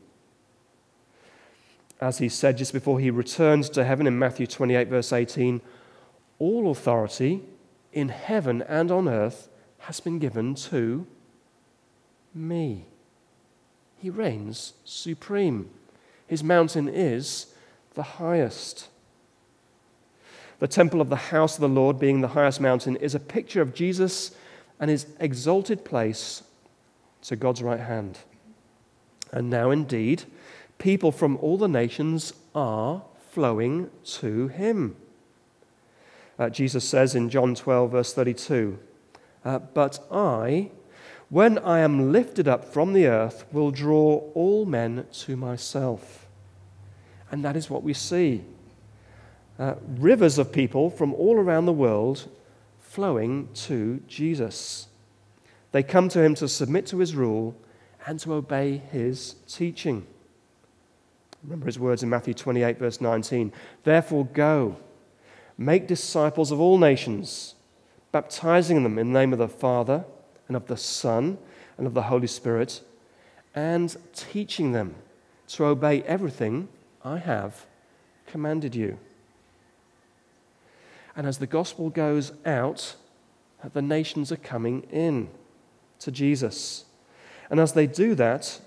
as 2.02 2.18
he 2.18 2.28
said 2.28 2.58
just 2.58 2.74
before 2.74 3.00
he 3.00 3.12
returned 3.12 3.64
to 3.66 3.84
heaven 3.84 4.08
in 4.08 4.18
Matthew 4.18 4.48
28, 4.48 4.88
verse 4.88 5.14
18, 5.14 5.62
all 6.40 6.72
authority 6.72 7.44
in 7.94 8.10
heaven 8.10 8.64
and 8.64 8.90
on 8.90 9.08
earth 9.08 9.48
has 9.78 10.00
been 10.00 10.18
given 10.18 10.56
to 10.56 11.06
me. 12.34 12.86
He 13.98 14.10
reigns 14.10 14.74
supreme. 14.84 15.70
His 16.26 16.44
mountain 16.44 16.90
is 16.90 17.54
the 17.94 18.04
highest. 18.04 18.88
The 20.58 20.68
temple 20.68 21.02
of 21.02 21.10
the 21.10 21.16
house 21.16 21.56
of 21.56 21.62
the 21.62 21.70
Lord, 21.70 22.00
being 22.00 22.22
the 22.22 22.30
highest 22.30 22.60
mountain, 22.60 22.96
is 22.96 23.14
a 23.14 23.20
picture 23.20 23.62
of 23.62 23.76
Jesus 23.76 24.36
and 24.80 24.90
his 24.90 25.06
exalted 25.20 25.86
place 25.86 26.42
to 27.24 27.36
God's 27.36 27.62
right 27.62 27.80
hand. 27.80 28.18
And 29.32 29.50
now, 29.50 29.72
indeed, 29.72 30.24
people 30.78 31.12
from 31.12 31.38
all 31.38 31.58
the 31.58 31.68
nations 31.68 32.34
are 32.54 33.04
flowing 33.32 33.90
to 34.04 34.50
him. 34.50 34.96
Uh, 36.38 36.50
Jesus 36.50 36.88
says 36.88 37.16
in 37.16 37.30
John 37.30 37.56
12, 37.56 37.92
verse 37.92 38.14
32, 38.14 38.80
uh, 39.46 39.60
But 39.60 40.00
I, 40.12 40.72
when 41.30 41.60
I 41.60 41.80
am 41.80 42.12
lifted 42.12 42.48
up 42.48 42.66
from 42.66 42.94
the 42.94 43.08
earth, 43.08 43.46
will 43.52 43.72
draw 43.72 44.30
all 44.34 44.66
men 44.66 45.06
to 45.14 45.38
myself. 45.38 46.28
And 47.32 47.46
that 47.46 47.56
is 47.56 47.70
what 47.70 47.84
we 47.84 47.94
see. 47.94 48.44
Uh, 49.58 49.76
rivers 49.98 50.38
of 50.38 50.52
people 50.52 50.90
from 50.90 51.14
all 51.14 51.38
around 51.38 51.68
the 51.68 51.74
world 51.74 52.28
flowing 52.80 53.48
to 53.54 54.02
Jesus. 54.08 54.88
They 55.72 55.84
come 55.84 56.10
to 56.10 56.22
him 56.22 56.36
to 56.36 56.48
submit 56.48 56.86
to 56.88 56.98
his 56.98 57.16
rule 57.16 57.56
and 58.06 58.20
to 58.20 58.34
obey 58.34 58.78
his 58.92 59.36
teaching. 59.48 60.06
Remember 61.44 61.66
his 61.66 61.80
words 61.80 62.04
in 62.04 62.10
Matthew 62.10 62.34
28, 62.34 62.78
verse 62.78 63.02
19. 63.02 63.52
Therefore, 63.84 64.26
go, 64.26 64.78
make 65.58 65.88
disciples 65.88 66.52
of 66.52 66.60
all 66.60 66.78
nations, 66.78 67.56
baptizing 68.12 68.84
them 68.84 68.98
in 68.98 69.12
the 69.12 69.20
name 69.20 69.34
of 69.34 69.40
the 69.40 69.48
Father 69.48 70.06
and 70.48 70.56
of 70.56 70.68
the 70.68 70.78
Son 70.78 71.38
and 71.78 71.88
of 71.88 71.94
the 71.94 72.04
Holy 72.04 72.28
Spirit, 72.28 72.82
and 73.56 73.96
teaching 74.14 74.72
them 74.72 74.96
to 75.48 75.66
obey 75.66 76.04
everything 76.04 76.68
I 77.04 77.18
have 77.18 77.66
commanded 78.28 78.76
you. 78.76 78.98
And 81.16 81.28
as 81.28 81.40
the 81.40 81.48
gospel 81.48 81.90
goes 81.90 82.32
out, 82.46 82.96
the 83.74 83.82
nations 83.82 84.32
are 84.32 84.38
coming 84.38 84.84
in 84.92 85.30
to 86.00 86.12
Jesus. 86.12 86.86
And 87.52 87.60
as 87.60 87.74
they 87.74 87.86
do 87.86 88.16
that, 88.16 88.60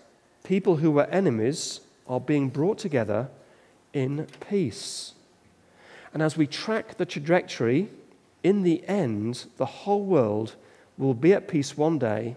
people 0.45 0.77
who 0.77 0.91
were 0.91 1.07
enemies 1.07 1.81
are 2.07 2.21
being 2.21 2.51
brought 2.51 2.79
together 2.79 3.29
in 3.95 4.29
peace. 4.49 5.15
And 6.13 6.23
as 6.23 6.37
we 6.37 6.47
track 6.47 6.99
the 6.99 7.07
trajectory, 7.07 7.89
in 8.43 8.63
the 8.63 8.87
end, 8.87 9.47
the 9.57 9.65
whole 9.65 10.05
world 10.05 10.55
will 10.99 11.15
be 11.15 11.33
at 11.33 11.49
peace 11.49 11.77
one 11.77 11.99
day 11.99 12.37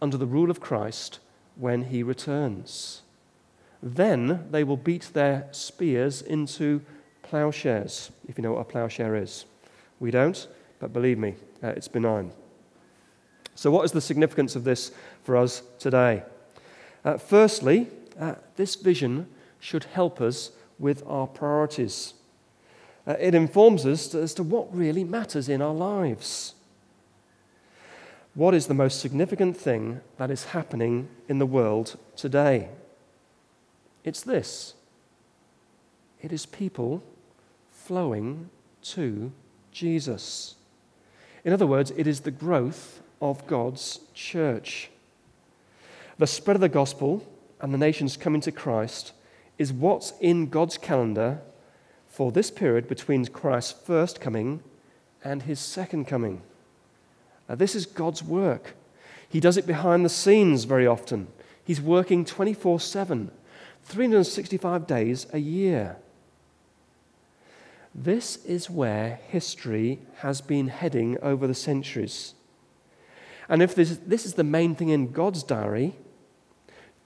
under 0.00 0.16
the 0.16 0.26
rule 0.26 0.50
of 0.50 0.60
Christ 0.60 1.18
when 1.56 1.84
he 1.84 2.04
returns. 2.04 3.02
Then 3.82 4.46
they 4.50 4.62
will 4.62 4.76
beat 4.76 5.10
their 5.12 5.48
spears 5.50 6.22
into 6.22 6.82
plowshares, 7.22 8.12
if 8.28 8.38
you 8.38 8.42
know 8.42 8.52
what 8.52 8.60
a 8.60 8.64
plowshare 8.64 9.16
is. 9.16 9.44
We 9.98 10.10
don't, 10.12 10.46
but 10.78 10.92
believe 10.92 11.18
me, 11.18 11.34
uh, 11.62 11.68
it's 11.68 11.88
benign. 11.88 12.32
So, 13.54 13.70
what 13.70 13.84
is 13.84 13.92
the 13.92 14.00
significance 14.00 14.56
of 14.56 14.64
this 14.64 14.92
for 15.22 15.36
us 15.36 15.62
today? 15.78 16.22
Uh, 17.04 17.16
firstly, 17.16 17.88
uh, 18.18 18.34
this 18.56 18.76
vision 18.76 19.26
should 19.58 19.84
help 19.84 20.20
us 20.20 20.50
with 20.78 21.02
our 21.06 21.26
priorities. 21.26 22.14
Uh, 23.06 23.16
it 23.18 23.34
informs 23.34 23.86
us 23.86 24.14
as 24.14 24.34
to 24.34 24.42
what 24.42 24.74
really 24.74 25.04
matters 25.04 25.48
in 25.48 25.62
our 25.62 25.74
lives. 25.74 26.54
What 28.34 28.54
is 28.54 28.66
the 28.66 28.74
most 28.74 29.00
significant 29.00 29.56
thing 29.56 30.00
that 30.16 30.30
is 30.30 30.44
happening 30.46 31.08
in 31.28 31.38
the 31.38 31.46
world 31.46 31.98
today? 32.16 32.68
It's 34.04 34.22
this 34.22 34.74
it 36.22 36.32
is 36.32 36.46
people 36.46 37.02
flowing 37.70 38.50
to 38.82 39.32
Jesus. 39.72 40.54
In 41.44 41.52
other 41.52 41.66
words, 41.66 41.90
it 41.96 42.06
is 42.06 42.20
the 42.20 42.30
growth 42.30 43.02
of 43.20 43.46
God's 43.46 44.00
church. 44.14 44.90
The 46.20 46.26
spread 46.26 46.54
of 46.54 46.60
the 46.60 46.68
gospel 46.68 47.26
and 47.62 47.72
the 47.72 47.78
nations 47.78 48.18
coming 48.18 48.42
to 48.42 48.52
Christ 48.52 49.12
is 49.56 49.72
what's 49.72 50.12
in 50.20 50.50
God's 50.50 50.76
calendar 50.76 51.40
for 52.08 52.30
this 52.30 52.50
period 52.50 52.88
between 52.88 53.24
Christ's 53.24 53.72
first 53.72 54.20
coming 54.20 54.62
and 55.24 55.44
his 55.44 55.58
second 55.58 56.04
coming. 56.04 56.42
Now, 57.48 57.54
this 57.54 57.74
is 57.74 57.86
God's 57.86 58.22
work. 58.22 58.74
He 59.30 59.40
does 59.40 59.56
it 59.56 59.66
behind 59.66 60.04
the 60.04 60.10
scenes 60.10 60.64
very 60.64 60.86
often. 60.86 61.28
He's 61.64 61.80
working 61.80 62.26
24 62.26 62.80
7, 62.80 63.30
365 63.84 64.86
days 64.86 65.26
a 65.32 65.38
year. 65.38 65.96
This 67.94 68.44
is 68.44 68.68
where 68.68 69.20
history 69.28 70.00
has 70.16 70.42
been 70.42 70.68
heading 70.68 71.16
over 71.22 71.46
the 71.46 71.54
centuries. 71.54 72.34
And 73.48 73.62
if 73.62 73.74
this, 73.74 73.98
this 74.04 74.26
is 74.26 74.34
the 74.34 74.44
main 74.44 74.74
thing 74.74 74.90
in 74.90 75.12
God's 75.12 75.42
diary, 75.42 75.96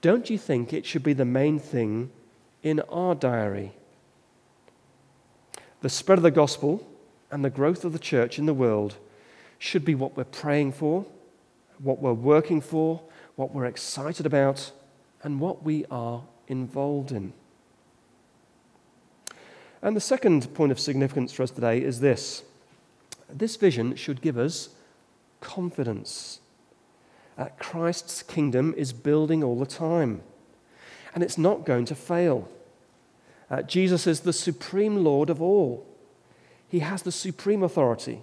don't 0.05 0.29
you 0.29 0.37
think 0.37 0.71
it 0.71 0.85
should 0.85 1.01
be 1.01 1.13
the 1.13 1.25
main 1.25 1.57
thing 1.57 2.11
in 2.61 2.79
our 2.91 3.15
diary? 3.15 3.71
The 5.81 5.89
spread 5.89 6.19
of 6.19 6.23
the 6.23 6.29
gospel 6.29 6.87
and 7.31 7.43
the 7.43 7.49
growth 7.49 7.83
of 7.83 7.91
the 7.91 7.97
church 7.97 8.37
in 8.37 8.45
the 8.45 8.53
world 8.53 8.97
should 9.57 9.83
be 9.83 9.95
what 9.95 10.15
we're 10.15 10.25
praying 10.25 10.73
for, 10.73 11.07
what 11.79 12.03
we're 12.03 12.13
working 12.13 12.61
for, 12.61 13.01
what 13.35 13.51
we're 13.51 13.65
excited 13.65 14.27
about, 14.27 14.71
and 15.23 15.39
what 15.39 15.63
we 15.63 15.85
are 15.89 16.21
involved 16.47 17.11
in. 17.11 17.33
And 19.81 19.95
the 19.95 20.01
second 20.01 20.53
point 20.53 20.71
of 20.71 20.79
significance 20.79 21.33
for 21.33 21.41
us 21.41 21.49
today 21.49 21.81
is 21.81 21.99
this 21.99 22.43
this 23.27 23.55
vision 23.55 23.95
should 23.95 24.21
give 24.21 24.37
us 24.37 24.69
confidence. 25.41 26.41
Uh, 27.37 27.47
Christ's 27.59 28.23
kingdom 28.23 28.73
is 28.77 28.93
building 28.93 29.43
all 29.43 29.59
the 29.59 29.65
time, 29.65 30.21
and 31.13 31.23
it's 31.23 31.37
not 31.37 31.65
going 31.65 31.85
to 31.85 31.95
fail. 31.95 32.47
Uh, 33.49 33.61
Jesus 33.61 34.07
is 34.07 34.21
the 34.21 34.33
supreme 34.33 35.03
Lord 35.03 35.29
of 35.29 35.41
all. 35.41 35.85
He 36.67 36.79
has 36.79 37.01
the 37.01 37.11
supreme 37.11 37.61
authority, 37.63 38.21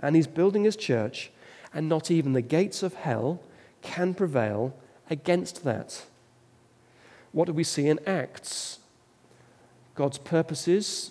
and 0.00 0.16
he's 0.16 0.26
building 0.26 0.64
his 0.64 0.76
church, 0.76 1.30
and 1.74 1.88
not 1.88 2.10
even 2.10 2.32
the 2.32 2.42
gates 2.42 2.82
of 2.82 2.94
hell 2.94 3.40
can 3.82 4.14
prevail 4.14 4.74
against 5.10 5.64
that. 5.64 6.04
What 7.32 7.46
do 7.46 7.52
we 7.52 7.64
see 7.64 7.88
in 7.88 7.98
Acts? 8.06 8.78
God's 9.94 10.18
purposes, 10.18 11.10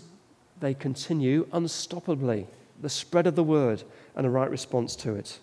they 0.59 0.73
continue 0.73 1.47
unstoppably. 1.47 2.47
The 2.79 2.89
spread 2.89 3.27
of 3.27 3.35
the 3.35 3.43
word 3.43 3.83
and 4.15 4.25
a 4.25 4.29
right 4.29 4.49
response 4.49 4.95
to 4.97 5.15
it. 5.15 5.39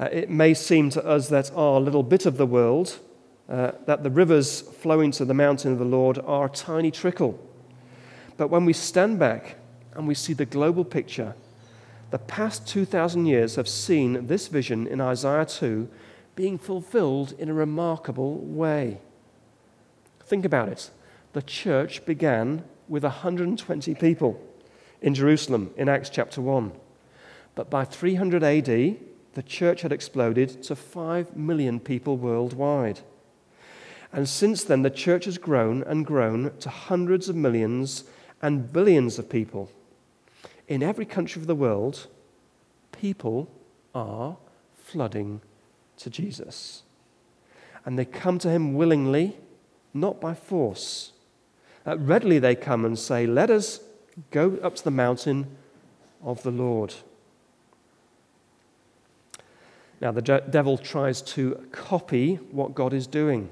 Uh, 0.00 0.08
it 0.10 0.30
may 0.30 0.54
seem 0.54 0.88
to 0.88 1.06
us 1.06 1.28
that 1.28 1.52
our 1.54 1.78
little 1.78 2.02
bit 2.02 2.24
of 2.24 2.38
the 2.38 2.46
world, 2.46 2.98
uh, 3.50 3.72
that 3.84 4.02
the 4.02 4.08
rivers 4.08 4.62
flowing 4.62 5.10
to 5.10 5.26
the 5.26 5.34
mountain 5.34 5.72
of 5.72 5.78
the 5.78 5.84
Lord 5.84 6.18
are 6.24 6.46
a 6.46 6.48
tiny 6.48 6.90
trickle. 6.90 7.38
But 8.38 8.48
when 8.48 8.64
we 8.64 8.72
stand 8.72 9.18
back 9.18 9.56
and 9.92 10.08
we 10.08 10.14
see 10.14 10.32
the 10.32 10.46
global 10.46 10.86
picture, 10.86 11.34
the 12.10 12.18
past 12.18 12.66
2,000 12.66 13.26
years 13.26 13.56
have 13.56 13.68
seen 13.68 14.26
this 14.26 14.48
vision 14.48 14.86
in 14.86 15.02
Isaiah 15.02 15.44
2 15.44 15.86
being 16.34 16.56
fulfilled 16.56 17.34
in 17.38 17.50
a 17.50 17.54
remarkable 17.54 18.38
way. 18.38 19.02
Think 20.24 20.46
about 20.46 20.70
it. 20.70 20.90
The 21.34 21.42
church 21.42 22.06
began 22.06 22.64
with 22.88 23.02
120 23.02 23.94
people 23.96 24.40
in 25.02 25.14
Jerusalem 25.14 25.72
in 25.76 25.90
Acts 25.90 26.08
chapter 26.08 26.40
1. 26.40 26.72
But 27.54 27.68
by 27.68 27.84
300 27.84 28.42
AD, 28.42 28.96
the 29.34 29.42
church 29.42 29.82
had 29.82 29.92
exploded 29.92 30.62
to 30.64 30.74
5 30.74 31.36
million 31.36 31.80
people 31.80 32.16
worldwide. 32.16 33.00
And 34.12 34.28
since 34.28 34.64
then, 34.64 34.82
the 34.82 34.90
church 34.90 35.24
has 35.26 35.38
grown 35.38 35.82
and 35.84 36.04
grown 36.04 36.52
to 36.58 36.68
hundreds 36.68 37.28
of 37.28 37.36
millions 37.36 38.04
and 38.42 38.72
billions 38.72 39.18
of 39.18 39.28
people. 39.28 39.70
In 40.66 40.82
every 40.82 41.04
country 41.04 41.40
of 41.40 41.46
the 41.46 41.54
world, 41.54 42.08
people 42.92 43.48
are 43.94 44.36
flooding 44.74 45.40
to 45.98 46.10
Jesus. 46.10 46.82
And 47.84 47.98
they 47.98 48.04
come 48.04 48.38
to 48.40 48.50
him 48.50 48.74
willingly, 48.74 49.36
not 49.94 50.20
by 50.20 50.34
force. 50.34 51.12
Uh, 51.86 51.96
readily 51.96 52.38
they 52.38 52.54
come 52.54 52.84
and 52.84 52.98
say, 52.98 53.26
Let 53.26 53.50
us 53.50 53.80
go 54.30 54.58
up 54.62 54.76
to 54.76 54.84
the 54.84 54.90
mountain 54.90 55.56
of 56.22 56.42
the 56.42 56.50
Lord. 56.50 56.94
Now, 60.00 60.12
the 60.12 60.22
de- 60.22 60.40
devil 60.48 60.78
tries 60.78 61.20
to 61.22 61.66
copy 61.72 62.36
what 62.50 62.74
God 62.74 62.92
is 62.92 63.06
doing. 63.06 63.50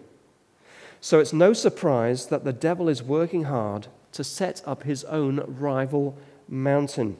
So 1.00 1.20
it's 1.20 1.32
no 1.32 1.52
surprise 1.52 2.26
that 2.26 2.44
the 2.44 2.52
devil 2.52 2.88
is 2.88 3.02
working 3.02 3.44
hard 3.44 3.88
to 4.12 4.24
set 4.24 4.62
up 4.66 4.82
his 4.82 5.04
own 5.04 5.44
rival 5.46 6.16
mountain. 6.48 7.18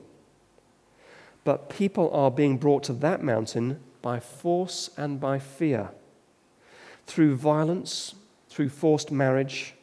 But 1.45 1.69
people 1.71 2.11
are 2.13 2.31
being 2.31 2.57
brought 2.57 2.83
to 2.85 2.93
that 2.95 3.23
mountain 3.23 3.81
by 4.03 4.21
force 4.21 4.91
and 4.97 5.21
by 5.21 5.39
fear, 5.39 5.91
through 7.07 7.37
violence, 7.37 8.15
through 8.49 8.71
forced 8.71 9.11
marriage, 9.11 9.75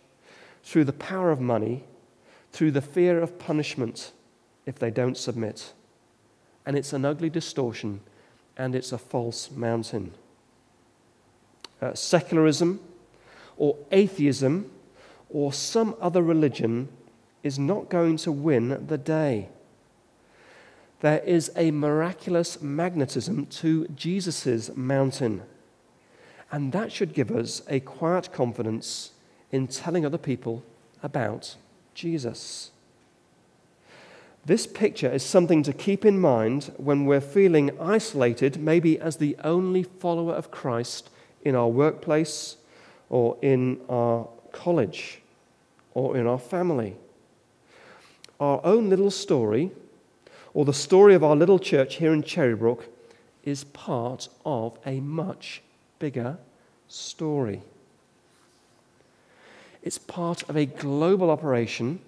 through 0.63 0.85
the 0.85 0.93
power 0.93 1.31
of 1.31 1.39
money, 1.39 1.83
through 2.51 2.71
the 2.71 2.81
fear 2.81 3.21
of 3.21 3.37
punishment 3.37 4.11
if 4.65 4.79
they 4.79 4.89
don't 4.89 5.17
submit. 5.17 5.73
And 6.65 6.75
it's 6.75 6.93
an 6.93 7.05
ugly 7.05 7.29
distortion 7.29 8.01
and 8.57 8.75
it's 8.75 8.91
a 8.91 8.97
false 8.97 9.51
mountain. 9.51 10.13
Uh, 11.81 11.93
secularism 11.93 12.79
or 13.57 13.77
atheism 13.91 14.71
or 15.29 15.51
some 15.51 15.95
other 15.99 16.21
religion 16.21 16.87
is 17.43 17.59
not 17.59 17.89
going 17.89 18.17
to 18.17 18.31
win 18.31 18.87
the 18.87 18.97
day. 18.97 19.49
There 21.01 21.19
is 21.19 21.51
a 21.55 21.71
miraculous 21.71 22.61
magnetism 22.61 23.47
to 23.47 23.87
Jesus' 23.89 24.75
mountain. 24.75 25.43
And 26.51 26.71
that 26.71 26.91
should 26.91 27.13
give 27.13 27.31
us 27.31 27.61
a 27.69 27.81
quiet 27.81 28.31
confidence 28.31 29.11
in 29.51 29.67
telling 29.67 30.05
other 30.05 30.17
people 30.17 30.63
about 31.03 31.55
Jesus. 31.93 32.71
This 34.45 34.67
picture 34.67 35.09
is 35.09 35.23
something 35.23 35.63
to 35.63 35.73
keep 35.73 36.05
in 36.05 36.19
mind 36.19 36.71
when 36.77 37.05
we're 37.05 37.19
feeling 37.19 37.71
isolated, 37.81 38.61
maybe 38.61 38.99
as 38.99 39.17
the 39.17 39.35
only 39.43 39.81
follower 39.81 40.33
of 40.33 40.51
Christ 40.51 41.09
in 41.43 41.55
our 41.55 41.67
workplace 41.67 42.57
or 43.09 43.37
in 43.41 43.81
our 43.89 44.27
college 44.51 45.21
or 45.95 46.15
in 46.15 46.27
our 46.27 46.37
family. 46.37 46.95
Our 48.39 48.61
own 48.63 48.87
little 48.89 49.09
story, 49.09 49.71
or 50.53 50.63
the 50.63 50.73
story 50.73 51.15
of 51.15 51.23
our 51.23 51.35
little 51.35 51.57
church 51.57 51.95
here 51.95 52.13
in 52.13 52.21
Cherrybrook, 52.21 52.83
is 53.43 53.63
part 53.63 54.29
of 54.45 54.77
a 54.85 54.99
much 54.99 55.63
bigger 55.97 56.37
story. 56.87 57.63
It's 59.81 59.97
part 59.97 60.47
of 60.49 60.55
a 60.55 60.65
global 60.65 61.31
operation 61.31 61.99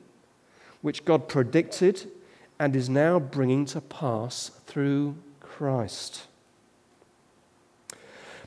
which 0.82 1.04
God 1.04 1.28
predicted 1.28 2.12
and 2.60 2.76
is 2.76 2.90
now 2.90 3.20
bringing 3.20 3.66
to 3.66 3.82
pass 3.82 4.50
through 4.66 5.16
Christ. 5.40 6.24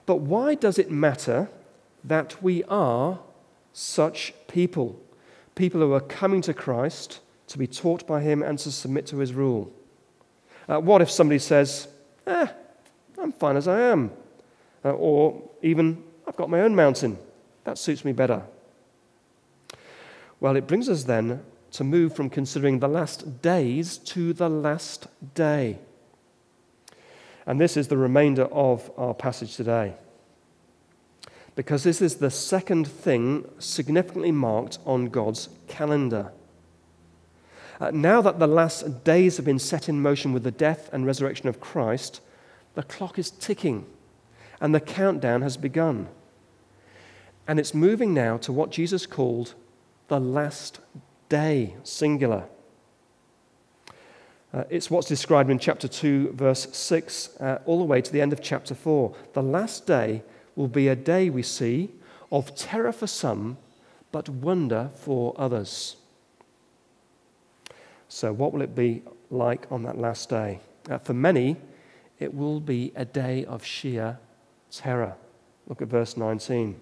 But 0.06 0.16
why 0.16 0.54
does 0.54 0.78
it 0.78 0.90
matter 0.90 1.48
that 2.02 2.42
we 2.42 2.64
are 2.64 3.20
such 3.72 4.34
people? 4.48 5.00
People 5.54 5.80
who 5.80 5.92
are 5.92 6.00
coming 6.00 6.42
to 6.42 6.54
Christ 6.54 7.20
to 7.48 7.58
be 7.58 7.66
taught 7.66 8.06
by 8.06 8.20
Him 8.20 8.42
and 8.42 8.58
to 8.60 8.72
submit 8.72 9.06
to 9.08 9.18
His 9.18 9.32
rule. 9.32 9.72
Uh, 10.68 10.80
what 10.80 11.02
if 11.02 11.10
somebody 11.10 11.38
says, 11.38 11.88
eh, 12.26 12.46
I'm 13.18 13.32
fine 13.32 13.56
as 13.56 13.68
I 13.68 13.80
am? 13.80 14.10
Uh, 14.84 14.92
or 14.92 15.42
even, 15.62 16.02
I've 16.26 16.36
got 16.36 16.50
my 16.50 16.60
own 16.60 16.74
mountain. 16.74 17.18
That 17.64 17.78
suits 17.78 18.04
me 18.04 18.12
better. 18.12 18.42
Well, 20.40 20.56
it 20.56 20.66
brings 20.66 20.88
us 20.88 21.04
then 21.04 21.42
to 21.72 21.84
move 21.84 22.14
from 22.14 22.30
considering 22.30 22.78
the 22.78 22.88
last 22.88 23.42
days 23.42 23.98
to 23.98 24.32
the 24.32 24.48
last 24.48 25.06
day. 25.34 25.78
And 27.46 27.60
this 27.60 27.76
is 27.76 27.88
the 27.88 27.96
remainder 27.96 28.44
of 28.44 28.90
our 28.96 29.14
passage 29.14 29.56
today. 29.56 29.94
Because 31.54 31.84
this 31.84 32.00
is 32.00 32.16
the 32.16 32.30
second 32.30 32.86
thing 32.86 33.48
significantly 33.58 34.32
marked 34.32 34.78
on 34.86 35.06
God's 35.06 35.48
calendar. 35.68 36.32
Uh, 37.80 37.90
now 37.92 38.20
that 38.20 38.38
the 38.38 38.46
last 38.46 39.04
days 39.04 39.36
have 39.36 39.46
been 39.46 39.58
set 39.58 39.88
in 39.88 40.02
motion 40.02 40.32
with 40.32 40.42
the 40.42 40.50
death 40.50 40.90
and 40.92 41.06
resurrection 41.06 41.48
of 41.48 41.60
Christ, 41.60 42.20
the 42.74 42.82
clock 42.82 43.18
is 43.18 43.30
ticking 43.30 43.86
and 44.60 44.74
the 44.74 44.80
countdown 44.80 45.42
has 45.42 45.56
begun. 45.56 46.08
And 47.48 47.58
it's 47.58 47.74
moving 47.74 48.12
now 48.14 48.36
to 48.38 48.52
what 48.52 48.70
Jesus 48.70 49.06
called 49.06 49.54
the 50.08 50.20
last 50.20 50.80
day, 51.30 51.76
singular. 51.82 52.44
Uh, 54.52 54.64
it's 54.68 54.90
what's 54.90 55.06
described 55.06 55.48
in 55.48 55.58
chapter 55.58 55.88
2, 55.88 56.32
verse 56.32 56.68
6, 56.76 57.36
uh, 57.40 57.58
all 57.64 57.78
the 57.78 57.84
way 57.84 58.02
to 58.02 58.12
the 58.12 58.20
end 58.20 58.34
of 58.34 58.42
chapter 58.42 58.74
4. 58.74 59.14
The 59.32 59.42
last 59.42 59.86
day 59.86 60.22
will 60.56 60.68
be 60.68 60.88
a 60.88 60.96
day, 60.96 61.30
we 61.30 61.42
see, 61.42 61.90
of 62.30 62.54
terror 62.56 62.92
for 62.92 63.06
some, 63.06 63.56
but 64.12 64.28
wonder 64.28 64.90
for 64.96 65.34
others. 65.38 65.96
So, 68.08 68.32
what 68.32 68.52
will 68.52 68.62
it 68.62 68.74
be 68.74 69.02
like 69.30 69.70
on 69.70 69.84
that 69.84 69.96
last 69.96 70.28
day? 70.28 70.58
Uh, 70.90 70.98
for 70.98 71.14
many, 71.14 71.56
it 72.18 72.34
will 72.34 72.58
be 72.58 72.92
a 72.96 73.04
day 73.04 73.44
of 73.44 73.64
sheer 73.64 74.18
terror. 74.72 75.14
Look 75.68 75.80
at 75.80 75.86
verse 75.86 76.16
19. 76.16 76.80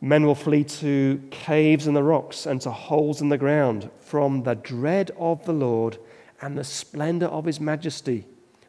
Men 0.00 0.24
will 0.24 0.34
flee 0.34 0.64
to 0.64 1.20
caves 1.30 1.86
in 1.86 1.94
the 1.94 2.02
rocks 2.02 2.46
and 2.46 2.60
to 2.60 2.70
holes 2.70 3.20
in 3.20 3.30
the 3.30 3.38
ground 3.38 3.90
from 3.98 4.44
the 4.44 4.54
dread 4.54 5.10
of 5.18 5.44
the 5.44 5.52
Lord 5.52 5.98
and 6.40 6.56
the 6.56 6.64
splendor 6.64 7.26
of 7.26 7.46
his 7.46 7.58
majesty 7.58 8.26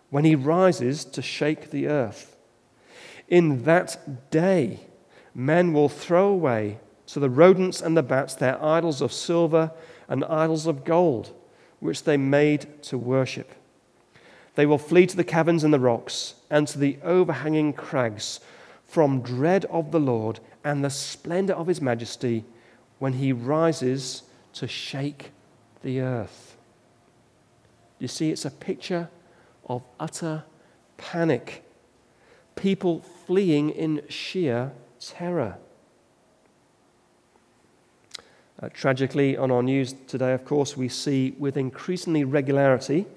when 0.09 0.25
he 0.25 0.35
rises 0.35 1.05
to 1.05 1.21
shake 1.21 1.69
the 1.69 1.87
earth. 1.87 2.35
In 3.27 3.63
that 3.65 4.31
day, 4.31 4.79
men 5.35 5.71
will 5.71 5.89
throw 5.89 6.29
away 6.29 6.79
to 7.07 7.19
the 7.19 7.29
rodents 7.29 7.81
and 7.81 7.95
the 7.95 8.03
bats 8.03 8.33
their 8.33 8.63
idols 8.63 9.01
of 9.01 9.13
silver 9.13 9.71
and 10.07 10.25
idols 10.25 10.65
of 10.65 10.83
gold, 10.83 11.31
which 11.79 12.03
they 12.03 12.17
made 12.17 12.81
to 12.83 12.97
worship. 12.97 13.53
They 14.55 14.65
will 14.65 14.79
flee 14.79 15.05
to 15.05 15.15
the 15.15 15.23
caverns 15.23 15.63
in 15.63 15.71
the 15.71 15.79
rocks 15.79 16.33
and 16.49 16.67
to 16.67 16.79
the 16.79 16.97
overhanging 17.03 17.73
crags 17.73 18.39
from 18.83 19.21
dread 19.21 19.65
of 19.65 19.91
the 19.91 19.99
Lord 19.99 20.39
and 20.69 20.86
the 20.86 20.89
splendor 20.89 21.53
of 21.53 21.65
his 21.65 21.82
majesty 21.82 22.45
when 22.99 23.13
he 23.13 23.34
rises 23.34 24.23
to 24.53 24.67
shake 24.67 25.32
the 25.82 25.99
earth. 25.99 26.58
You 27.97 28.08
see, 28.08 28.29
it's 28.29 28.45
a 28.45 28.51
picture 28.51 29.10
of 29.67 29.82
utter 29.99 30.43
panic, 30.97 31.63
people 32.55 33.01
fleeing 33.25 33.71
in 33.71 34.03
sheer 34.10 34.71
terror. 34.99 35.58
Uh, 38.62 38.69
tragically, 38.71 39.38
on 39.38 39.49
our 39.49 39.63
news 39.63 39.95
today, 40.05 40.34
of 40.34 40.45
course, 40.45 40.77
we 40.77 40.88
see 40.88 41.34
with 41.39 41.58
increasingly 41.58 42.23
regularity 42.25 43.08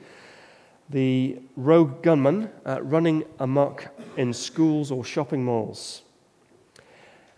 the 0.88 1.38
rogue 1.56 2.02
gunman 2.02 2.48
uh, 2.64 2.80
running 2.82 3.24
amok 3.40 3.88
in 4.16 4.32
schools 4.32 4.90
or 4.90 5.04
shopping 5.04 5.44
malls. 5.44 6.02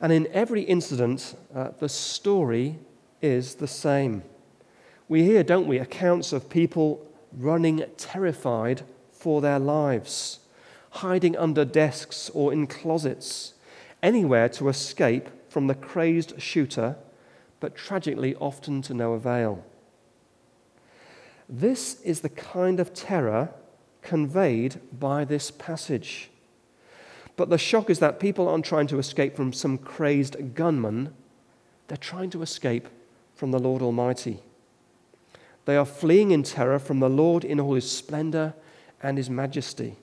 And 0.01 0.13
in 0.13 0.27
every 0.33 0.63
incident, 0.63 1.35
uh, 1.55 1.71
the 1.79 1.89
story 1.89 2.79
is 3.23 3.55
the 3.57 3.69
same. 3.69 4.23
We 5.09 5.25
hear, 5.25 5.43
don't 5.43 5.67
we, 5.67 5.79
accounts 5.79 6.33
of 6.33 6.51
people 6.51 7.07
running 7.33 7.85
terrified 7.97 8.83
for 9.13 9.41
their 9.41 9.59
lives, 9.59 10.41
hiding 10.91 11.37
under 11.37 11.65
desks 11.65 12.31
or 12.31 12.53
in 12.53 12.67
closets, 12.67 13.55
anywhere 14.03 14.49
to 14.51 14.69
escape 14.69 15.29
from 15.49 15.67
the 15.67 15.75
crazed 15.75 16.41
shooter, 16.41 16.97
but 17.61 17.75
tragically 17.75 18.35
often 18.37 18.83
to 18.83 18.95
no 18.95 19.13
avail. 19.13 19.65
This 21.49 22.01
is 22.03 22.21
the 22.21 22.29
kind 22.29 22.81
of 22.81 22.95
terror 22.95 23.51
conveyed 24.03 24.81
by 24.93 25.25
this 25.25 25.51
passage. 25.51 26.31
But 27.37 27.51
the 27.51 27.59
shock 27.59 27.91
is 27.91 27.99
that 27.99 28.21
people 28.21 28.49
aren't 28.49 28.65
trying 28.65 28.87
to 28.89 28.99
escape 28.99 29.35
from 29.35 29.53
some 29.53 29.79
crazed 29.79 30.55
gunman, 30.55 31.13
they're 31.89 31.97
trying 31.97 32.31
to 32.31 32.43
escape 32.43 32.89
from 33.35 33.51
the 33.51 33.59
Lord 33.59 33.83
Almighty. 33.83 34.41
They 35.65 35.77
are 35.77 35.85
fleeing 35.85 36.31
in 36.31 36.43
terror 36.43 36.79
from 36.79 37.01
the 37.01 37.09
Lord 37.09 37.45
in 37.45 37.59
all 37.59 37.75
his 37.75 37.91
splendor 37.91 38.55
and 39.03 39.19
his 39.19 39.29
majesty. 39.29 39.97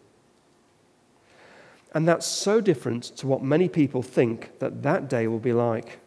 And 1.94 2.08
that's 2.08 2.26
so 2.26 2.62
different 2.62 3.04
to 3.18 3.28
what 3.28 3.44
many 3.44 3.68
people 3.68 4.02
think 4.02 4.60
that 4.60 4.82
that 4.84 5.10
day 5.10 5.28
will 5.28 5.40
be 5.40 5.54
like. 5.54 6.00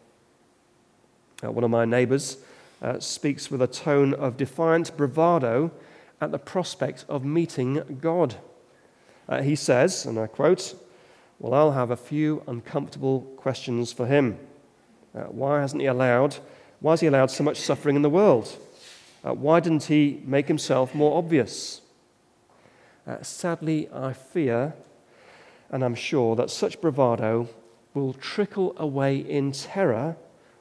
Uh, 1.43 1.51
one 1.51 1.65
of 1.65 1.71
my 1.71 1.85
neighbors 1.85 2.39
uh, 2.81 2.99
speaks 2.99 3.51
with 3.51 3.61
a 3.61 3.67
tone 3.67 4.15
of 4.15 4.37
defiant 4.37 4.97
bravado 4.97 5.71
at 6.21 6.31
the 6.31 6.39
prospect 6.39 7.05
of 7.09 7.25
meeting 7.25 7.99
God. 8.01 8.37
Uh, 9.29 9.43
he 9.43 9.55
says, 9.55 10.07
and 10.07 10.19
I 10.19 10.27
quote, 10.27 10.75
Well, 11.39 11.55
I'll 11.55 11.73
have 11.73 11.91
a 11.91 11.97
few 11.97 12.43
uncomfortable 12.47 13.23
questions 13.37 13.93
for 13.93 14.07
him. 14.07 14.39
Uh, 15.15 15.25
why 15.25 15.61
hasn't 15.61 15.83
he 15.83 15.87
allowed, 15.87 16.37
why 16.81 16.93
has 16.93 17.01
he 17.01 17.07
allowed 17.07 17.31
so 17.31 17.45
much 17.45 17.61
suffering 17.61 17.97
in 17.97 18.03
the 18.03 18.11
world? 18.11 18.57
Uh, 19.25 19.35
why 19.35 19.61
didn't 19.61 19.85
he 19.85 20.23
make 20.25 20.49
himself 20.49 20.95
more 20.95 21.17
obvious? 21.19 21.81
Uh, 23.07 23.23
sadly, 23.23 23.89
I 23.93 24.13
fear, 24.13 24.75
and 25.71 25.85
I'm 25.85 25.95
sure, 25.95 26.37
that 26.37 26.51
such 26.51 26.81
bravado 26.81 27.49
will 27.95 28.13
trickle 28.15 28.75
away 28.77 29.17
in 29.17 29.53
terror 29.53 30.17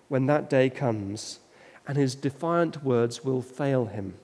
when 0.08 0.26
that 0.28 0.50
day 0.50 0.70
comes 0.70 1.40
and 1.88 1.98
his 1.98 2.16
defiant 2.16 2.84
words 2.84 3.24
will 3.24 3.42
fail 3.42 3.86
him. 3.86 4.16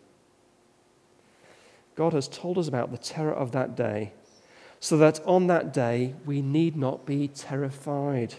God 1.96 2.14
has 2.14 2.28
told 2.28 2.58
us 2.58 2.68
about 2.68 2.92
the 2.92 2.98
terror 2.98 3.34
of 3.34 3.52
that 3.52 3.76
day 3.76 4.14
so 4.80 4.98
that 4.98 5.20
on 5.26 5.48
that 5.48 5.74
day 5.74 6.16
we 6.26 6.42
need 6.42 6.76
not 6.76 7.06
be 7.06 7.28
terrified. 7.28 8.36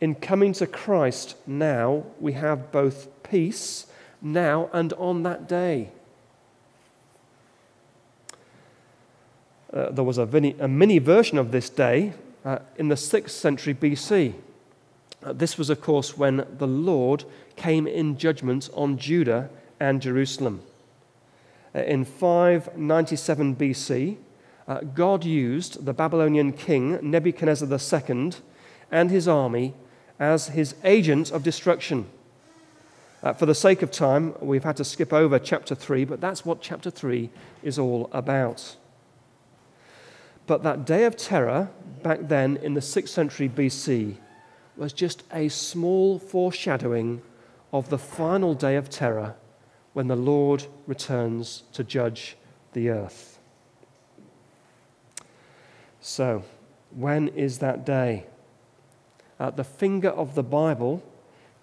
In 0.00 0.14
coming 0.14 0.52
to 0.54 0.66
Christ 0.66 1.36
now, 1.46 2.04
we 2.20 2.32
have 2.32 2.72
both 2.72 3.08
peace 3.22 3.86
now 4.20 4.68
and 4.72 4.92
on 4.94 5.22
that 5.22 5.48
day. 5.48 5.90
Uh, 9.72 9.90
there 9.90 10.04
was 10.04 10.18
a 10.18 10.26
mini, 10.26 10.54
a 10.58 10.68
mini, 10.68 10.98
version 10.98 11.38
of 11.38 11.50
this 11.50 11.70
day 11.70 12.12
uh, 12.44 12.58
in 12.76 12.88
the 12.88 12.94
6th 12.94 13.30
century 13.30 13.74
BC. 13.74 14.34
Uh, 15.22 15.32
this 15.32 15.56
was, 15.56 15.70
of 15.70 15.80
course, 15.80 16.18
when 16.18 16.46
the 16.58 16.66
Lord 16.66 17.24
came 17.56 17.86
in 17.86 18.18
judgment 18.18 18.68
on 18.74 18.98
Judah 18.98 19.48
and 19.80 20.02
Jerusalem. 20.02 20.62
Uh, 21.74 21.80
in 21.80 22.04
597 22.04 23.56
BC, 23.56 24.16
uh, 24.68 24.80
God 24.80 25.24
used 25.24 25.84
the 25.84 25.92
Babylonian 25.92 26.52
king 26.52 26.98
Nebuchadnezzar 27.02 27.68
II 27.68 28.32
and 28.90 29.10
his 29.10 29.26
army 29.26 29.74
as 30.18 30.48
his 30.48 30.74
agent 30.84 31.30
of 31.30 31.42
destruction. 31.42 32.06
Uh, 33.22 33.32
for 33.32 33.46
the 33.46 33.54
sake 33.54 33.82
of 33.82 33.90
time, 33.90 34.34
we've 34.40 34.64
had 34.64 34.76
to 34.76 34.84
skip 34.84 35.12
over 35.12 35.38
chapter 35.38 35.74
3, 35.74 36.04
but 36.04 36.20
that's 36.20 36.44
what 36.44 36.60
chapter 36.60 36.90
3 36.90 37.30
is 37.62 37.78
all 37.78 38.10
about. 38.12 38.76
But 40.46 40.62
that 40.64 40.84
day 40.84 41.04
of 41.04 41.16
terror, 41.16 41.70
back 42.02 42.20
then 42.22 42.56
in 42.56 42.74
the 42.74 42.80
6th 42.80 43.08
century 43.08 43.48
BC, 43.48 44.16
was 44.76 44.92
just 44.92 45.22
a 45.32 45.48
small 45.48 46.18
foreshadowing 46.18 47.22
of 47.72 47.90
the 47.90 47.98
final 47.98 48.54
day 48.54 48.76
of 48.76 48.90
terror 48.90 49.36
when 49.92 50.08
the 50.08 50.16
Lord 50.16 50.66
returns 50.86 51.62
to 51.72 51.84
judge 51.84 52.36
the 52.72 52.90
earth. 52.90 53.31
So, 56.04 56.42
when 56.90 57.28
is 57.28 57.60
that 57.60 57.86
day? 57.86 58.26
Uh, 59.38 59.50
the 59.50 59.62
finger 59.62 60.08
of 60.08 60.34
the 60.34 60.42
Bible 60.42 61.00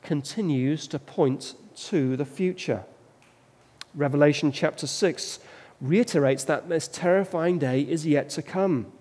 continues 0.01 0.87
to 0.87 0.97
point 0.97 1.55
to 1.75 2.15
the 2.15 2.23
future. 2.23 2.85
Revelation 3.93 4.53
chapter 4.53 4.87
6 4.87 5.39
reiterates 5.81 6.45
that 6.45 6.69
this 6.69 6.87
terrifying 6.87 7.59
day 7.59 7.81
is 7.81 8.05
yet 8.05 8.29
to 8.29 8.41
come. 8.41 8.93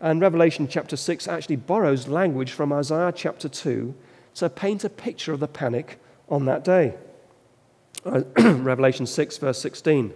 And 0.00 0.20
Revelation 0.20 0.68
chapter 0.68 0.96
6 0.96 1.26
actually 1.26 1.56
borrows 1.56 2.06
language 2.06 2.52
from 2.52 2.72
Isaiah 2.72 3.12
chapter 3.14 3.48
2 3.48 3.94
to 4.36 4.48
paint 4.48 4.84
a 4.84 4.88
picture 4.88 5.32
of 5.32 5.40
the 5.40 5.48
panic 5.48 5.98
on 6.28 6.44
that 6.44 6.62
day. 6.62 6.94
Revelation 8.04 9.06
6, 9.06 9.38
verse 9.38 9.60
16. 9.60 10.12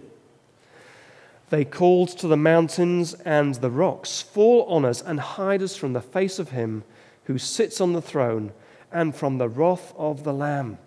They 1.51 1.65
called 1.65 2.07
to 2.19 2.27
the 2.27 2.37
mountains 2.37 3.13
and 3.25 3.55
the 3.55 3.69
rocks, 3.69 4.21
Fall 4.21 4.63
on 4.69 4.85
us 4.85 5.01
and 5.01 5.19
hide 5.19 5.61
us 5.61 5.75
from 5.75 5.91
the 5.91 6.01
face 6.01 6.39
of 6.39 6.51
him 6.51 6.85
who 7.25 7.37
sits 7.37 7.81
on 7.81 7.91
the 7.91 8.01
throne 8.01 8.53
and 8.89 9.13
from 9.13 9.37
the 9.37 9.49
wrath 9.49 9.93
of 9.97 10.23
the 10.23 10.31
Lamb. 10.31 10.77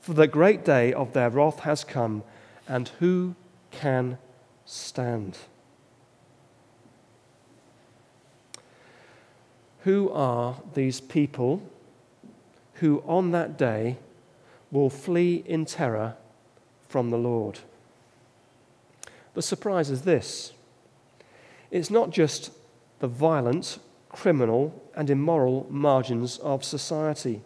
For 0.00 0.14
the 0.14 0.26
great 0.26 0.64
day 0.64 0.94
of 0.94 1.12
their 1.12 1.28
wrath 1.28 1.60
has 1.60 1.84
come, 1.84 2.24
and 2.66 2.88
who 3.00 3.34
can 3.70 4.16
stand? 4.64 5.36
Who 9.80 10.08
are 10.12 10.62
these 10.72 11.02
people 11.02 11.62
who 12.76 13.02
on 13.06 13.32
that 13.32 13.58
day 13.58 13.98
will 14.70 14.88
flee 14.88 15.44
in 15.44 15.66
terror 15.66 16.16
from 16.88 17.10
the 17.10 17.18
Lord? 17.18 17.58
The 19.34 19.42
surprise 19.42 19.90
is 19.90 20.02
this 20.02 20.52
it's 21.70 21.90
not 21.90 22.10
just 22.10 22.50
the 22.98 23.08
violent, 23.08 23.78
criminal, 24.08 24.82
and 24.94 25.08
immoral 25.08 25.66
margins 25.70 26.38
of 26.38 26.64
society. 26.64 27.40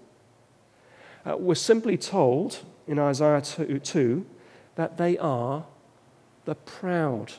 Uh, 1.26 1.36
we're 1.36 1.54
simply 1.54 1.96
told 1.96 2.60
in 2.86 2.98
Isaiah 2.98 3.40
2, 3.40 3.78
2 3.78 4.26
that 4.74 4.96
they 4.96 5.16
are 5.18 5.64
the 6.44 6.54
proud. 6.54 7.32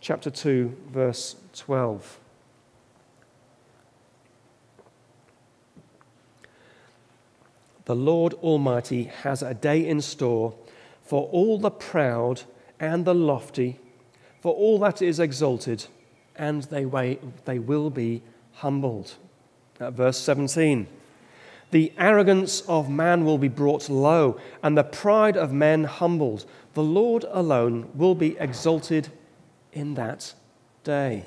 Chapter 0.00 0.30
2, 0.30 0.76
verse 0.90 1.36
12. 1.54 2.18
The 7.84 7.96
Lord 7.96 8.34
Almighty 8.34 9.04
has 9.04 9.42
a 9.42 9.54
day 9.54 9.86
in 9.86 10.00
store 10.00 10.54
for 11.02 11.28
all 11.28 11.58
the 11.58 11.70
proud 11.70 12.42
and 12.80 13.04
the 13.04 13.14
lofty, 13.14 13.78
for 14.40 14.54
all 14.54 14.78
that 14.78 15.02
is 15.02 15.18
exalted, 15.18 15.86
and 16.36 16.62
they, 16.64 17.18
they 17.44 17.58
will 17.58 17.90
be 17.90 18.22
humbled. 18.54 19.14
At 19.80 19.92
verse 19.92 20.18
17. 20.18 20.86
The 21.70 21.92
arrogance 21.98 22.62
of 22.62 22.88
man 22.88 23.24
will 23.24 23.38
be 23.38 23.48
brought 23.48 23.88
low, 23.88 24.40
and 24.62 24.76
the 24.76 24.84
pride 24.84 25.36
of 25.36 25.52
men 25.52 25.84
humbled. 25.84 26.46
The 26.74 26.82
Lord 26.82 27.24
alone 27.30 27.90
will 27.94 28.14
be 28.14 28.38
exalted 28.38 29.08
in 29.72 29.94
that 29.94 30.32
day. 30.82 31.24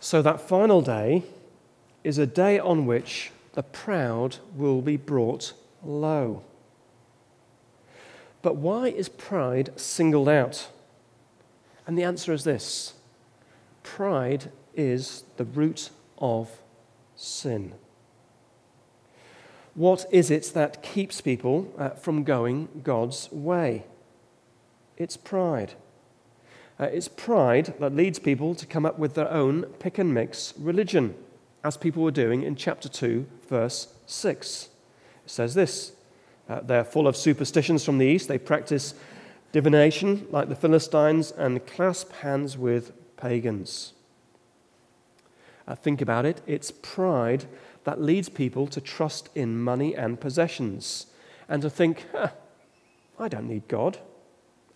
So, 0.00 0.22
that 0.22 0.40
final 0.40 0.80
day 0.80 1.22
is 2.02 2.18
a 2.18 2.26
day 2.26 2.58
on 2.58 2.86
which 2.86 3.30
the 3.52 3.62
proud 3.62 4.38
will 4.56 4.80
be 4.80 4.96
brought 4.96 5.52
low. 5.84 6.42
But 8.42 8.56
why 8.56 8.88
is 8.88 9.08
pride 9.08 9.70
singled 9.80 10.28
out? 10.28 10.68
And 11.86 11.96
the 11.96 12.04
answer 12.04 12.32
is 12.32 12.44
this 12.44 12.94
pride 13.82 14.50
is 14.74 15.24
the 15.36 15.44
root 15.44 15.90
of 16.18 16.50
sin. 17.16 17.74
What 19.74 20.04
is 20.10 20.30
it 20.30 20.52
that 20.54 20.82
keeps 20.82 21.20
people 21.20 21.72
uh, 21.78 21.90
from 21.90 22.24
going 22.24 22.68
God's 22.82 23.30
way? 23.32 23.84
It's 24.98 25.16
pride. 25.16 25.74
Uh, 26.78 26.84
it's 26.84 27.08
pride 27.08 27.74
that 27.80 27.94
leads 27.94 28.18
people 28.18 28.54
to 28.54 28.66
come 28.66 28.84
up 28.84 28.98
with 28.98 29.14
their 29.14 29.30
own 29.30 29.62
pick 29.78 29.98
and 29.98 30.12
mix 30.12 30.52
religion, 30.58 31.14
as 31.64 31.76
people 31.76 32.02
were 32.02 32.10
doing 32.10 32.42
in 32.42 32.54
chapter 32.54 32.88
2, 32.88 33.26
verse 33.48 33.94
6. 34.06 34.68
It 35.24 35.30
says 35.30 35.54
this 35.54 35.92
uh, 36.52 36.60
They're 36.60 36.84
full 36.84 37.08
of 37.08 37.16
superstitions 37.16 37.84
from 37.84 37.98
the 37.98 38.06
east. 38.06 38.28
They 38.28 38.38
practice 38.38 38.94
divination 39.52 40.26
like 40.30 40.48
the 40.48 40.56
Philistines 40.56 41.30
and 41.30 41.66
clasp 41.66 42.12
hands 42.12 42.58
with 42.58 42.92
pagans. 43.16 43.92
Uh, 45.66 45.74
think 45.74 46.00
about 46.02 46.26
it. 46.26 46.42
It's 46.46 46.70
pride 46.70 47.46
that 47.84 48.00
leads 48.00 48.28
people 48.28 48.66
to 48.68 48.80
trust 48.80 49.28
in 49.34 49.62
money 49.62 49.94
and 49.94 50.20
possessions 50.20 51.06
and 51.48 51.62
to 51.62 51.70
think, 51.70 52.06
I 53.18 53.28
don't 53.28 53.48
need 53.48 53.68
God, 53.68 53.98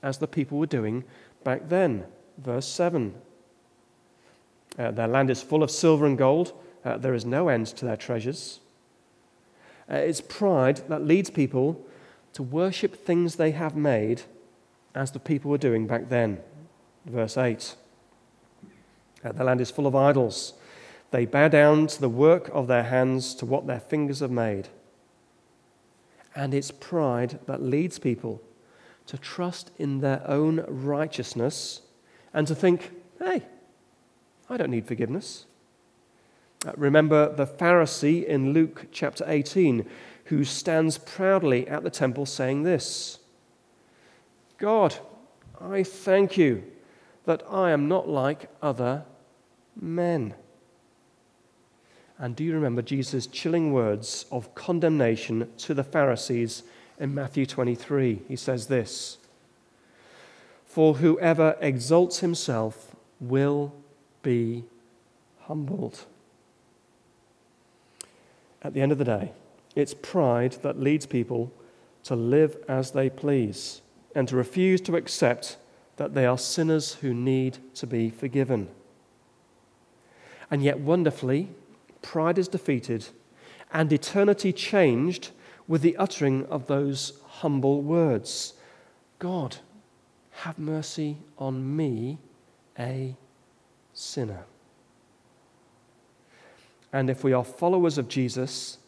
as 0.02 0.18
the 0.18 0.26
people 0.26 0.58
were 0.58 0.66
doing 0.66 1.04
back 1.44 1.68
then. 1.68 2.04
Verse 2.38 2.66
7. 2.66 3.14
Uh, 4.78 4.90
their 4.90 5.08
land 5.08 5.30
is 5.30 5.42
full 5.42 5.62
of 5.62 5.70
silver 5.70 6.06
and 6.06 6.18
gold. 6.18 6.52
Uh, 6.84 6.96
there 6.96 7.14
is 7.14 7.24
no 7.24 7.48
end 7.48 7.66
to 7.66 7.84
their 7.84 7.96
treasures. 7.96 8.60
Uh, 9.90 9.96
it's 9.96 10.20
pride 10.20 10.82
that 10.88 11.04
leads 11.04 11.30
people 11.30 11.84
to 12.32 12.42
worship 12.42 13.04
things 13.06 13.36
they 13.36 13.52
have 13.52 13.76
made, 13.76 14.22
as 14.94 15.12
the 15.12 15.18
people 15.18 15.50
were 15.50 15.58
doing 15.58 15.86
back 15.86 16.08
then. 16.08 16.38
Verse 17.04 17.36
8. 17.36 17.74
Uh, 19.24 19.32
the 19.32 19.44
land 19.44 19.60
is 19.60 19.70
full 19.70 19.86
of 19.86 19.94
idols. 19.94 20.54
They 21.10 21.24
bow 21.24 21.48
down 21.48 21.86
to 21.86 22.00
the 22.00 22.08
work 22.08 22.50
of 22.52 22.66
their 22.66 22.82
hands, 22.82 23.34
to 23.36 23.46
what 23.46 23.66
their 23.66 23.80
fingers 23.80 24.20
have 24.20 24.30
made. 24.30 24.68
And 26.34 26.52
it's 26.52 26.70
pride 26.70 27.38
that 27.46 27.62
leads 27.62 27.98
people 27.98 28.42
to 29.06 29.16
trust 29.16 29.70
in 29.78 30.00
their 30.00 30.22
own 30.28 30.64
righteousness 30.68 31.80
and 32.34 32.46
to 32.46 32.54
think, 32.54 32.90
hey, 33.18 33.42
I 34.50 34.56
don't 34.56 34.70
need 34.70 34.86
forgiveness. 34.86 35.45
Uh, 36.64 36.72
remember 36.76 37.34
the 37.34 37.46
Pharisee 37.46 38.24
in 38.24 38.52
Luke 38.52 38.86
chapter 38.92 39.24
18 39.26 39.84
who 40.26 40.44
stands 40.44 40.98
proudly 40.98 41.66
at 41.68 41.82
the 41.82 41.90
temple 41.90 42.26
saying 42.26 42.62
this 42.62 43.18
God, 44.58 44.96
I 45.60 45.82
thank 45.82 46.36
you 46.36 46.64
that 47.24 47.42
I 47.50 47.70
am 47.70 47.88
not 47.88 48.08
like 48.08 48.48
other 48.62 49.04
men. 49.80 50.34
And 52.18 52.34
do 52.34 52.44
you 52.44 52.54
remember 52.54 52.80
Jesus' 52.80 53.26
chilling 53.26 53.72
words 53.72 54.24
of 54.32 54.54
condemnation 54.54 55.50
to 55.58 55.74
the 55.74 55.84
Pharisees 55.84 56.62
in 56.98 57.14
Matthew 57.14 57.44
23? 57.44 58.22
He 58.26 58.36
says 58.36 58.68
this 58.68 59.18
For 60.64 60.94
whoever 60.94 61.56
exalts 61.60 62.20
himself 62.20 62.96
will 63.20 63.74
be 64.22 64.64
humbled. 65.40 66.06
At 68.62 68.74
the 68.74 68.80
end 68.80 68.92
of 68.92 68.98
the 68.98 69.04
day, 69.04 69.32
it's 69.74 69.94
pride 69.94 70.52
that 70.62 70.80
leads 70.80 71.06
people 71.06 71.52
to 72.04 72.16
live 72.16 72.56
as 72.68 72.92
they 72.92 73.10
please 73.10 73.82
and 74.14 74.26
to 74.28 74.36
refuse 74.36 74.80
to 74.82 74.96
accept 74.96 75.58
that 75.96 76.14
they 76.14 76.26
are 76.26 76.38
sinners 76.38 76.94
who 76.94 77.12
need 77.12 77.58
to 77.74 77.86
be 77.86 78.10
forgiven. 78.10 78.68
And 80.50 80.62
yet, 80.62 80.78
wonderfully, 80.78 81.50
pride 82.02 82.38
is 82.38 82.48
defeated, 82.48 83.08
and 83.72 83.92
eternity 83.92 84.52
changed 84.52 85.30
with 85.66 85.82
the 85.82 85.96
uttering 85.96 86.46
of 86.46 86.66
those 86.66 87.20
humble 87.26 87.82
words 87.82 88.54
God, 89.18 89.56
have 90.30 90.58
mercy 90.58 91.16
on 91.38 91.76
me, 91.76 92.18
a 92.78 93.16
sinner. 93.94 94.44
And 96.96 97.10
if 97.10 97.22
we 97.22 97.34
are 97.34 97.44
followers 97.44 97.98
of 97.98 98.08
Jesus, 98.08 98.78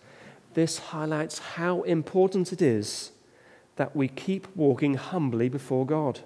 this 0.54 0.78
highlights 0.78 1.40
how 1.40 1.82
important 1.82 2.54
it 2.54 2.62
is 2.62 3.12
that 3.76 3.94
we 3.94 4.08
keep 4.08 4.48
walking 4.56 4.94
humbly 4.94 5.50
before 5.50 5.84
God. 5.84 6.20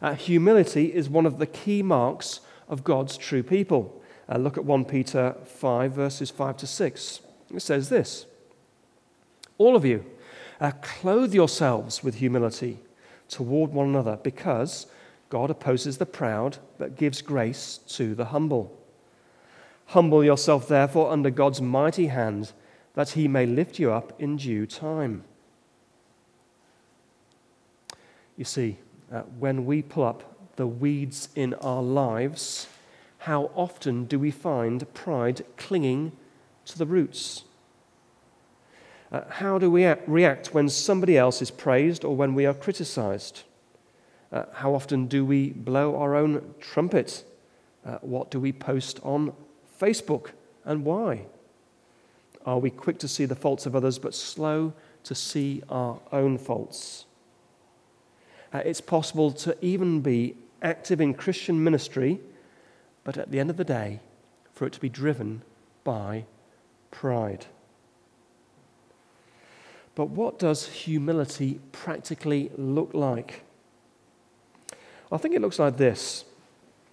Uh, 0.00 0.14
humility 0.14 0.94
is 0.94 1.08
one 1.08 1.26
of 1.26 1.40
the 1.40 1.46
key 1.46 1.82
marks 1.82 2.38
of 2.68 2.84
God's 2.84 3.16
true 3.16 3.42
people. 3.42 4.00
Uh, 4.28 4.38
look 4.38 4.56
at 4.56 4.64
1 4.64 4.84
Peter 4.84 5.34
5, 5.44 5.90
verses 5.90 6.30
5 6.30 6.56
to 6.58 6.68
6. 6.68 7.20
It 7.52 7.62
says 7.62 7.88
this 7.88 8.26
All 9.58 9.74
of 9.74 9.84
you, 9.84 10.06
uh, 10.60 10.70
clothe 10.82 11.34
yourselves 11.34 12.04
with 12.04 12.14
humility 12.14 12.78
toward 13.28 13.72
one 13.72 13.88
another, 13.88 14.20
because 14.22 14.86
God 15.30 15.50
opposes 15.50 15.98
the 15.98 16.06
proud, 16.06 16.58
but 16.78 16.94
gives 16.94 17.22
grace 17.22 17.80
to 17.88 18.14
the 18.14 18.26
humble. 18.26 18.77
Humble 19.88 20.22
yourself, 20.22 20.68
therefore, 20.68 21.10
under 21.10 21.30
God's 21.30 21.62
mighty 21.62 22.08
hand, 22.08 22.52
that 22.94 23.10
he 23.10 23.26
may 23.26 23.46
lift 23.46 23.78
you 23.78 23.90
up 23.90 24.12
in 24.20 24.36
due 24.36 24.66
time. 24.66 25.24
You 28.36 28.44
see, 28.44 28.76
uh, 29.10 29.22
when 29.38 29.64
we 29.64 29.80
pull 29.80 30.04
up 30.04 30.56
the 30.56 30.66
weeds 30.66 31.30
in 31.34 31.54
our 31.54 31.82
lives, 31.82 32.68
how 33.18 33.50
often 33.54 34.04
do 34.04 34.18
we 34.18 34.30
find 34.30 34.92
pride 34.92 35.44
clinging 35.56 36.12
to 36.66 36.76
the 36.76 36.86
roots? 36.86 37.44
Uh, 39.10 39.22
how 39.30 39.58
do 39.58 39.70
we 39.70 39.86
act, 39.86 40.06
react 40.06 40.52
when 40.52 40.68
somebody 40.68 41.16
else 41.16 41.40
is 41.40 41.50
praised 41.50 42.04
or 42.04 42.14
when 42.14 42.34
we 42.34 42.44
are 42.44 42.52
criticized? 42.52 43.42
Uh, 44.30 44.44
how 44.52 44.74
often 44.74 45.06
do 45.06 45.24
we 45.24 45.48
blow 45.48 45.96
our 45.96 46.14
own 46.14 46.54
trumpet? 46.60 47.24
Uh, 47.86 47.96
what 48.02 48.30
do 48.30 48.38
we 48.38 48.52
post 48.52 49.00
on 49.02 49.32
Facebook 49.80 50.30
and 50.64 50.84
why? 50.84 51.26
Are 52.44 52.58
we 52.58 52.70
quick 52.70 52.98
to 52.98 53.08
see 53.08 53.24
the 53.24 53.34
faults 53.34 53.66
of 53.66 53.76
others 53.76 53.98
but 53.98 54.14
slow 54.14 54.72
to 55.04 55.14
see 55.14 55.62
our 55.68 55.98
own 56.12 56.38
faults? 56.38 57.04
Uh, 58.52 58.62
it's 58.64 58.80
possible 58.80 59.30
to 59.32 59.56
even 59.64 60.00
be 60.00 60.34
active 60.62 61.00
in 61.00 61.14
Christian 61.14 61.62
ministry 61.62 62.20
but 63.08 63.16
at 63.16 63.30
the 63.30 63.40
end 63.40 63.48
of 63.48 63.56
the 63.56 63.64
day, 63.64 64.00
for 64.52 64.66
it 64.66 64.72
to 64.74 64.80
be 64.80 64.90
driven 64.90 65.40
by 65.82 66.26
pride. 66.90 67.46
But 69.94 70.10
what 70.10 70.38
does 70.38 70.66
humility 70.68 71.58
practically 71.72 72.50
look 72.54 72.92
like? 72.92 73.44
I 75.10 75.16
think 75.16 75.34
it 75.34 75.40
looks 75.40 75.58
like 75.58 75.78
this 75.78 76.26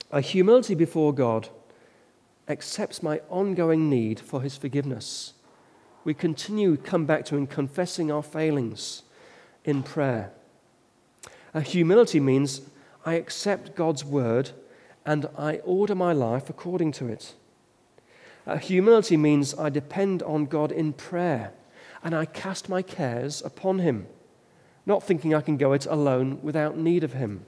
a 0.10 0.21
humility 0.21 0.74
before 0.74 1.13
God 1.13 1.50
accepts 2.47 3.01
my 3.01 3.21
ongoing 3.29 3.89
need 3.89 4.19
for 4.19 4.41
his 4.41 4.55
forgiveness. 4.58 5.34
We 6.03 6.13
continue 6.13 6.77
come 6.77 7.05
back 7.05 7.25
to 7.25 7.36
him 7.36 7.47
confessing 7.47 8.12
our 8.12 8.23
failings 8.23 9.03
in 9.63 9.81
prayer. 9.81 10.31
A 11.53 11.62
humility 11.62 12.19
means 12.19 12.62
I 13.05 13.13
accept 13.15 13.75
God's 13.75 14.03
word 14.03 14.51
and 15.05 15.27
I 15.38 15.58
order 15.58 15.95
my 15.95 16.13
life 16.13 16.49
according 16.49 16.91
to 16.93 17.08
it. 17.08 17.34
Uh, 18.45 18.58
humility 18.58 19.17
means 19.17 19.55
I 19.55 19.69
depend 19.69 20.21
on 20.23 20.45
God 20.45 20.71
in 20.71 20.93
prayer 20.93 21.53
and 22.03 22.13
I 22.13 22.25
cast 22.25 22.69
my 22.69 22.84
cares 22.84 23.41
upon 23.43 23.79
Him, 23.79 24.05
not 24.86 25.03
thinking 25.03 25.34
I 25.34 25.41
can 25.41 25.58
go 25.58 25.73
it 25.73 25.88
alone 25.88 26.39
without 26.43 26.77
need 26.77 27.03
of 27.03 27.13
Him. 27.13 27.45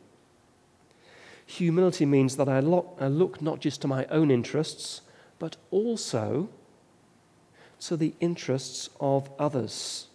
Humility 1.47 2.05
means 2.05 2.35
that 2.35 2.49
I 2.49 2.59
look, 2.59 2.97
I 2.99 3.07
look 3.07 3.41
not 3.41 3.61
just 3.61 3.81
to 3.81 3.87
my 3.87 4.05
own 4.05 4.29
interests, 4.29 5.01
but 5.39 5.55
also 5.71 6.49
to 7.79 7.95
the 7.95 8.13
interests 8.19 8.89
of 8.99 9.29
others, 9.39 10.07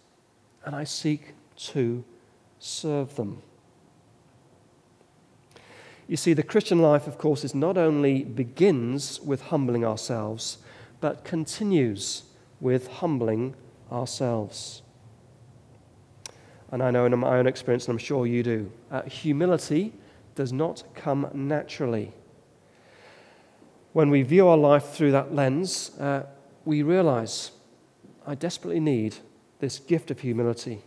and 0.63 0.75
I 0.75 0.83
seek 0.83 1.33
to 1.55 2.03
serve 2.59 3.15
them. 3.15 3.41
You 6.07 6.17
see, 6.17 6.33
the 6.33 6.43
Christian 6.43 6.79
life, 6.79 7.07
of 7.07 7.17
course, 7.17 7.43
is 7.43 7.55
not 7.55 7.77
only 7.77 8.23
begins 8.23 9.19
with 9.21 9.43
humbling 9.43 9.83
ourselves, 9.83 10.59
but 11.01 11.23
continues 11.23 12.23
with 12.59 12.87
humbling 12.87 13.55
ourselves. 13.91 14.83
And 16.71 16.83
I 16.83 16.91
know 16.91 17.05
in 17.05 17.17
my 17.17 17.37
own 17.37 17.47
experience, 17.47 17.87
and 17.87 17.93
I'm 17.93 17.97
sure 17.97 18.27
you 18.27 18.43
do, 18.43 18.71
uh, 18.91 19.03
humility 19.03 19.93
does 20.35 20.51
not 20.51 20.83
come 20.95 21.27
naturally. 21.33 22.11
When 23.93 24.09
we 24.09 24.23
view 24.23 24.47
our 24.47 24.57
life 24.57 24.89
through 24.89 25.11
that 25.11 25.33
lens, 25.33 25.91
uh, 25.99 26.23
we 26.65 26.81
realize 26.81 27.51
I 28.25 28.35
desperately 28.35 28.79
need 28.79 29.17
this 29.59 29.79
gift 29.79 30.11
of 30.11 30.19
humility. 30.21 30.81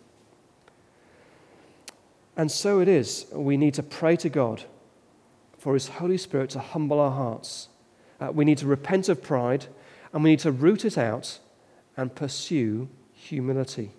And 2.37 2.51
so 2.51 2.81
it 2.81 2.89
is, 2.89 3.27
we 3.33 3.57
need 3.57 3.75
to 3.75 3.83
pray 3.83 4.17
to 4.17 4.29
God 4.29 4.65
for 5.59 5.75
His 5.75 5.89
Holy 5.89 6.19
Spirit 6.19 6.51
to 6.51 6.61
humble 6.61 7.01
our 7.01 7.11
hearts. 7.11 7.69
Uh, 8.21 8.31
we 8.33 8.45
need 8.45 8.59
to 8.59 8.67
repent 8.67 9.09
of 9.09 9.23
pride 9.23 9.67
and 10.13 10.23
we 10.23 10.31
need 10.31 10.41
to 10.41 10.53
root 10.53 10.85
it 10.85 10.99
out 10.99 11.39
and 11.97 12.15
pursue 12.15 12.89
humility. 13.13 13.93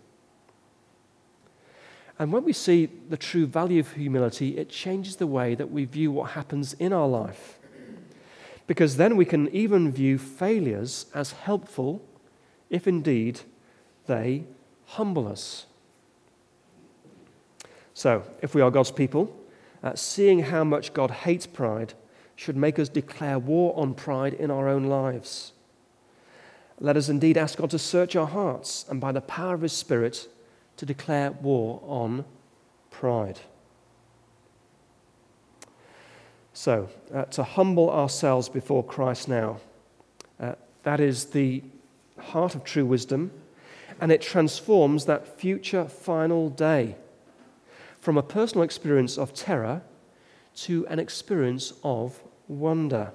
And 2.19 2.31
when 2.31 2.43
we 2.43 2.53
see 2.53 2.87
the 3.09 3.17
true 3.17 3.45
value 3.45 3.79
of 3.79 3.93
humility, 3.93 4.57
it 4.57 4.69
changes 4.69 5.17
the 5.17 5.27
way 5.27 5.53
that 5.55 5.71
we 5.71 5.85
view 5.85 6.11
what 6.11 6.31
happens 6.31 6.73
in 6.73 6.91
our 6.91 7.07
life. 7.07 7.59
Because 8.65 8.97
then 8.97 9.15
we 9.15 9.25
can 9.25 9.47
even 9.49 9.91
view 9.91 10.17
failures 10.17 11.05
as 11.13 11.31
helpful 11.31 12.01
if 12.69 12.87
indeed 12.87 13.41
they 14.07 14.43
humble 14.85 15.27
us. 15.27 15.67
So, 17.93 18.23
if 18.41 18.53
we 18.53 18.61
are 18.61 18.71
God's 18.71 18.91
people, 18.91 19.35
uh, 19.83 19.95
seeing 19.95 20.39
how 20.39 20.63
much 20.63 20.93
God 20.93 21.11
hates 21.11 21.47
pride 21.47 21.93
should 22.35 22.55
make 22.55 22.77
us 22.77 22.89
declare 22.89 23.39
war 23.39 23.73
on 23.77 23.93
pride 23.93 24.33
in 24.33 24.51
our 24.51 24.67
own 24.67 24.85
lives. 24.85 25.53
Let 26.79 26.97
us 26.97 27.09
indeed 27.09 27.37
ask 27.37 27.57
God 27.57 27.71
to 27.71 27.79
search 27.79 28.15
our 28.15 28.27
hearts 28.27 28.85
and 28.89 29.01
by 29.01 29.11
the 29.11 29.21
power 29.21 29.55
of 29.55 29.61
His 29.61 29.73
Spirit 29.73 30.27
to 30.77 30.85
declare 30.85 31.31
war 31.31 31.81
on 31.85 32.23
pride. 32.91 33.39
So, 36.53 36.89
uh, 37.13 37.25
to 37.25 37.43
humble 37.43 37.89
ourselves 37.89 38.49
before 38.49 38.83
Christ 38.83 39.27
now, 39.27 39.59
uh, 40.39 40.53
that 40.83 40.99
is 40.99 41.25
the 41.25 41.63
heart 42.19 42.55
of 42.55 42.63
true 42.63 42.85
wisdom, 42.85 43.31
and 43.99 44.11
it 44.11 44.21
transforms 44.21 45.05
that 45.05 45.39
future 45.39 45.85
final 45.85 46.49
day 46.49 46.95
from 47.99 48.17
a 48.17 48.23
personal 48.23 48.63
experience 48.63 49.17
of 49.17 49.33
terror 49.33 49.81
to 50.55 50.87
an 50.87 50.97
experience 50.99 51.73
of 51.83 52.21
wonder. 52.47 53.11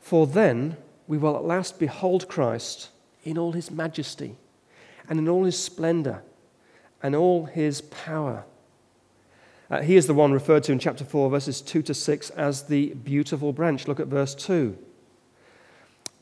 For 0.00 0.26
then 0.26 0.76
we 1.06 1.16
will 1.16 1.36
at 1.36 1.44
last 1.44 1.78
behold 1.78 2.28
Christ 2.28 2.90
in 3.24 3.38
all 3.38 3.52
his 3.52 3.70
majesty 3.70 4.36
and 5.08 5.18
in 5.18 5.28
all 5.28 5.44
his 5.44 5.58
splendor 5.58 6.22
and 7.02 7.14
all 7.14 7.44
his 7.46 7.80
power. 7.80 8.44
Uh, 9.70 9.82
he 9.82 9.96
is 9.96 10.06
the 10.06 10.14
one 10.14 10.32
referred 10.32 10.62
to 10.64 10.72
in 10.72 10.78
chapter 10.78 11.04
4, 11.04 11.30
verses 11.30 11.60
2 11.60 11.82
to 11.82 11.94
6, 11.94 12.30
as 12.30 12.64
the 12.64 12.94
beautiful 12.94 13.52
branch. 13.52 13.88
Look 13.88 14.00
at 14.00 14.06
verse 14.06 14.34
2. 14.34 14.76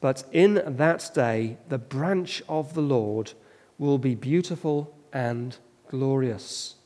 But 0.00 0.24
in 0.32 0.62
that 0.66 1.10
day, 1.14 1.58
the 1.68 1.78
branch 1.78 2.42
of 2.48 2.74
the 2.74 2.82
Lord 2.82 3.32
will 3.78 3.98
be 3.98 4.14
beautiful 4.14 4.96
and 5.12 5.56
glorious. 5.88 6.76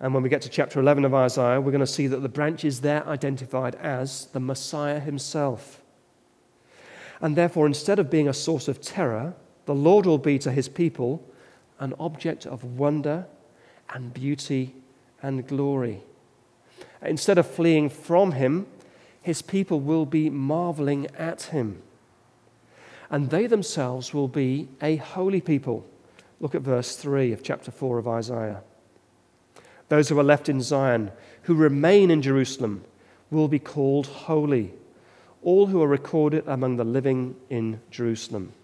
And 0.00 0.14
when 0.14 0.22
we 0.22 0.28
get 0.28 0.42
to 0.42 0.48
chapter 0.48 0.78
11 0.78 1.04
of 1.04 1.14
Isaiah, 1.14 1.60
we're 1.60 1.72
going 1.72 1.80
to 1.80 1.86
see 1.86 2.06
that 2.06 2.18
the 2.18 2.28
branch 2.28 2.64
is 2.64 2.82
there 2.82 3.06
identified 3.08 3.74
as 3.76 4.26
the 4.26 4.40
Messiah 4.40 5.00
himself. 5.00 5.80
And 7.20 7.34
therefore, 7.34 7.66
instead 7.66 7.98
of 7.98 8.10
being 8.10 8.28
a 8.28 8.34
source 8.34 8.68
of 8.68 8.80
terror, 8.80 9.34
the 9.68 9.74
Lord 9.74 10.06
will 10.06 10.16
be 10.16 10.38
to 10.38 10.50
his 10.50 10.66
people 10.66 11.22
an 11.78 11.92
object 12.00 12.46
of 12.46 12.64
wonder 12.64 13.26
and 13.92 14.14
beauty 14.14 14.74
and 15.22 15.46
glory. 15.46 16.00
Instead 17.02 17.36
of 17.36 17.46
fleeing 17.46 17.90
from 17.90 18.32
him, 18.32 18.66
his 19.20 19.42
people 19.42 19.78
will 19.78 20.06
be 20.06 20.30
marveling 20.30 21.06
at 21.18 21.42
him. 21.42 21.82
And 23.10 23.28
they 23.28 23.46
themselves 23.46 24.14
will 24.14 24.26
be 24.26 24.68
a 24.80 24.96
holy 24.96 25.42
people. 25.42 25.86
Look 26.40 26.54
at 26.54 26.62
verse 26.62 26.96
3 26.96 27.32
of 27.32 27.42
chapter 27.42 27.70
4 27.70 27.98
of 27.98 28.08
Isaiah. 28.08 28.62
Those 29.90 30.08
who 30.08 30.18
are 30.18 30.24
left 30.24 30.48
in 30.48 30.62
Zion, 30.62 31.10
who 31.42 31.54
remain 31.54 32.10
in 32.10 32.22
Jerusalem, 32.22 32.84
will 33.30 33.48
be 33.48 33.58
called 33.58 34.06
holy, 34.06 34.72
all 35.42 35.66
who 35.66 35.82
are 35.82 35.88
recorded 35.88 36.44
among 36.46 36.76
the 36.76 36.84
living 36.84 37.36
in 37.50 37.82
Jerusalem. 37.90 38.54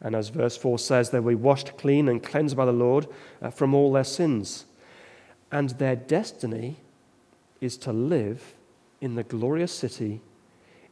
And 0.00 0.14
as 0.14 0.28
verse 0.28 0.56
4 0.56 0.78
says, 0.78 1.10
they 1.10 1.20
will 1.20 1.32
be 1.32 1.34
washed 1.34 1.76
clean 1.76 2.08
and 2.08 2.22
cleansed 2.22 2.56
by 2.56 2.64
the 2.64 2.72
Lord 2.72 3.06
uh, 3.42 3.50
from 3.50 3.74
all 3.74 3.92
their 3.92 4.04
sins. 4.04 4.64
And 5.52 5.70
their 5.70 5.96
destiny 5.96 6.76
is 7.60 7.76
to 7.78 7.92
live 7.92 8.54
in 9.00 9.14
the 9.14 9.22
glorious 9.22 9.72
city, 9.72 10.20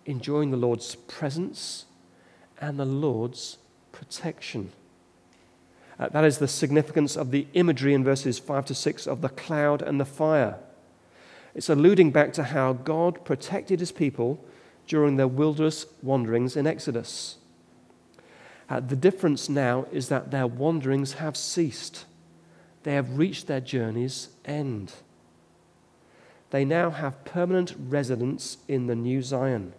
enjoying 0.05 0.51
the 0.51 0.57
Lord's 0.57 0.95
presence 0.95 1.87
and 2.61 2.79
the 2.79 2.85
Lord's 2.85 3.59
protection. 3.93 4.73
Uh, 5.99 6.09
that 6.11 6.25
is 6.25 6.39
the 6.39 6.49
significance 6.49 7.17
of 7.17 7.31
the 7.31 7.47
imagery 7.55 7.95
in 7.95 8.05
verses 8.05 8.39
5 8.39 8.67
to 8.67 8.75
6 8.75 9.07
of 9.07 9.21
the 9.21 9.29
cloud 9.29 9.83
and 9.83 9.99
the 9.99 10.05
fire. 10.05 10.59
It's 11.55 11.69
alluding 11.69 12.13
back 12.13 12.33
to 12.35 12.45
how 12.45 12.75
God 12.75 13.25
protected 13.25 13.81
his 13.81 13.91
people 13.91 14.45
during 14.87 15.17
their 15.17 15.29
wilderness 15.29 15.87
wanderings 16.03 16.57
in 16.57 16.67
Exodus. 16.67 17.37
Uh, 18.69 18.81
the 18.81 18.97
difference 18.97 19.49
now 19.49 19.87
is 19.93 20.09
that 20.09 20.31
their 20.31 20.47
wanderings 20.47 21.15
have 21.15 21.37
ceased, 21.37 22.05
they 22.83 22.95
have 22.95 23.19
reached 23.19 23.47
their 23.47 23.61
journey's 23.61 24.29
end. 24.45 24.93
They 26.51 26.65
now 26.65 26.91
have 26.91 27.25
permanent 27.25 27.75
residence 27.79 28.59
in 28.69 28.87
the 28.87 28.95
New 28.95 29.21
Zion. 29.23 29.75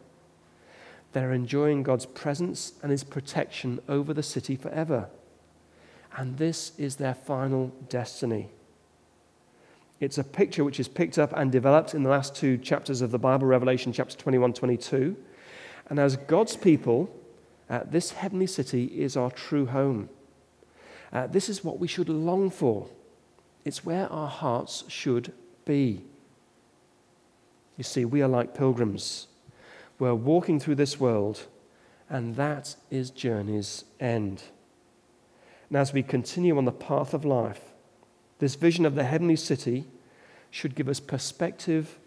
They're 1.14 1.34
enjoying 1.34 1.82
God's 1.82 2.06
presence 2.06 2.74
and 2.84 2.92
his 2.92 3.04
protection 3.04 3.80
over 3.88 4.14
the 4.14 4.22
city 4.22 4.56
forever 4.56 5.10
and 6.20 6.38
this 6.38 6.74
is 6.78 6.96
their 6.96 7.14
final 7.14 7.68
destiny. 7.88 8.50
It's 10.00 10.18
a 10.18 10.24
picture 10.24 10.64
which 10.64 10.80
is 10.80 10.88
picked 10.88 11.18
up 11.18 11.34
and 11.36 11.52
developed 11.52 11.94
in 11.94 12.04
the 12.04 12.10
last 12.10 12.36
two 12.36 12.58
chapters 12.58 13.02
of 13.02 13.12
the 13.12 13.20
Bible, 13.20 13.48
Revelation 13.48 13.92
chapter 13.92 14.18
21 14.18 14.54
22. 14.54 15.16
And 15.90 16.00
as 16.00 16.16
God's 16.16 16.56
people, 16.56 17.14
uh, 17.70 17.82
this 17.86 18.12
heavenly 18.12 18.48
city 18.48 18.86
is 18.86 19.16
our 19.16 19.32
true 19.32 19.68
home. 19.68 20.10
Uh, 21.12 21.28
this 21.28 21.50
is 21.50 21.64
what 21.64 21.80
we 21.80 21.88
should 21.88 22.10
long 22.10 22.50
for. 22.50 22.88
It's 23.66 23.86
where 23.86 24.12
our 24.12 24.28
hearts 24.28 24.84
should 24.88 25.34
be. 25.66 26.04
You 27.78 27.84
see, 27.84 28.06
we 28.06 28.22
are 28.22 28.28
like 28.28 28.56
pilgrims. 28.56 29.28
We're 30.00 30.16
walking 30.16 30.60
through 30.60 30.76
this 30.76 31.00
world, 31.00 31.46
and 32.10 32.36
that 32.36 32.76
is 32.90 33.10
journey's 33.10 33.86
end. 34.00 34.44
And 35.70 35.78
as 35.78 35.94
we 35.94 36.04
continue 36.04 36.58
on 36.58 36.66
the 36.66 36.72
path 36.72 37.14
of 37.14 37.26
life, 37.26 37.62
this 38.40 38.56
vision 38.56 38.86
of 38.86 38.96
the 38.96 39.04
heavenly 39.04 39.36
city 39.36 39.86
should 40.50 40.76
give 40.76 40.90
us 40.90 41.00
perspective 41.00 42.00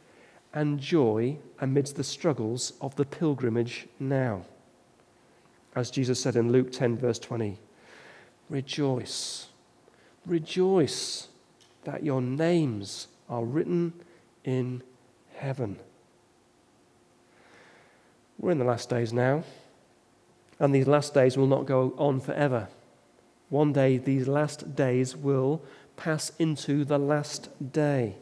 and 0.53 0.81
joy 0.81 1.39
amidst 1.61 1.97
the 1.97 2.05
struggles 2.05 2.73
of 2.81 2.97
the 2.97 3.05
pilgrimage 3.05 3.87
now. 4.01 4.43
As 5.75 5.91
Jesus 5.91 6.21
said 6.21 6.37
in 6.37 6.53
Luke 6.53 6.71
10, 6.71 6.99
verse 6.99 7.19
20, 7.19 7.59
rejoice, 8.51 9.47
rejoice 10.27 11.29
that 11.85 12.05
your 12.05 12.21
names 12.21 13.09
are 13.29 13.45
written 13.45 13.95
in 14.45 14.83
heaven. 15.35 15.79
We're 18.39 18.51
in 18.51 18.59
the 18.59 18.65
last 18.65 18.91
days 18.91 19.13
now, 19.13 19.45
and 20.59 20.75
these 20.75 20.87
last 20.87 21.15
days 21.15 21.37
will 21.37 21.47
not 21.47 21.65
go 21.65 21.95
on 21.97 22.21
forever. 22.21 22.69
One 23.49 23.73
day, 23.73 23.99
these 23.99 24.29
last 24.29 24.75
days 24.77 25.17
will 25.17 25.63
pass 25.97 26.33
into 26.39 26.85
the 26.85 26.99
last 26.99 27.49
day. 27.73 28.17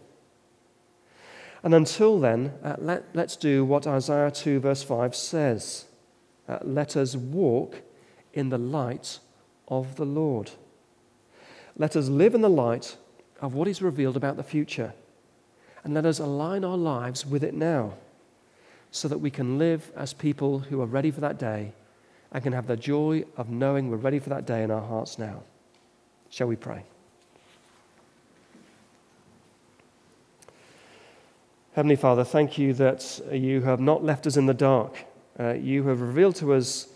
And 1.62 1.74
until 1.74 2.18
then, 2.18 2.52
uh, 2.64 2.76
let, 2.78 3.04
us 3.14 3.36
do 3.36 3.64
what 3.64 3.86
Isaiah 3.86 4.30
2, 4.30 4.60
verse 4.60 4.82
5 4.82 5.14
says 5.14 5.86
uh, 6.50 6.58
Let 6.62 6.96
us 6.96 7.14
walk 7.14 7.82
in 8.34 8.48
the 8.48 8.58
light 8.58 9.20
of 9.68 9.96
the 9.96 10.04
Lord. 10.04 10.50
Let 11.76 11.96
us 11.96 12.08
live 12.08 12.34
in 12.34 12.40
the 12.40 12.50
light 12.50 12.96
of 13.40 13.54
what 13.54 13.68
is 13.68 13.80
revealed 13.80 14.16
about 14.16 14.36
the 14.36 14.42
future. 14.42 14.92
And 15.84 15.94
let 15.94 16.04
us 16.04 16.18
align 16.18 16.64
our 16.64 16.76
lives 16.76 17.24
with 17.24 17.42
it 17.42 17.54
now 17.54 17.94
so 18.90 19.08
that 19.08 19.18
we 19.18 19.30
can 19.30 19.58
live 19.58 19.92
as 19.96 20.12
people 20.12 20.58
who 20.58 20.80
are 20.82 20.86
ready 20.86 21.10
for 21.10 21.20
that 21.20 21.38
day 21.38 21.72
and 22.32 22.42
can 22.42 22.52
have 22.52 22.66
the 22.66 22.76
joy 22.76 23.24
of 23.36 23.48
knowing 23.48 23.90
we're 23.90 23.96
ready 23.96 24.18
for 24.18 24.30
that 24.30 24.46
day 24.46 24.62
in 24.62 24.70
our 24.70 24.82
hearts 24.86 25.18
now. 25.18 25.42
Shall 26.28 26.48
we 26.48 26.56
pray? 26.56 26.84
Heavenly 31.74 31.96
Father, 31.96 32.24
thank 32.24 32.58
you 32.58 32.74
that 32.74 33.20
you 33.32 33.62
have 33.62 33.80
not 33.80 34.04
left 34.04 34.26
us 34.26 34.36
in 34.36 34.46
the 34.46 34.54
dark. 34.54 35.04
Uh, 35.40 35.54
you 35.54 35.84
have 35.84 36.02
revealed 36.02 36.36
to 36.36 36.52
us 36.52 36.88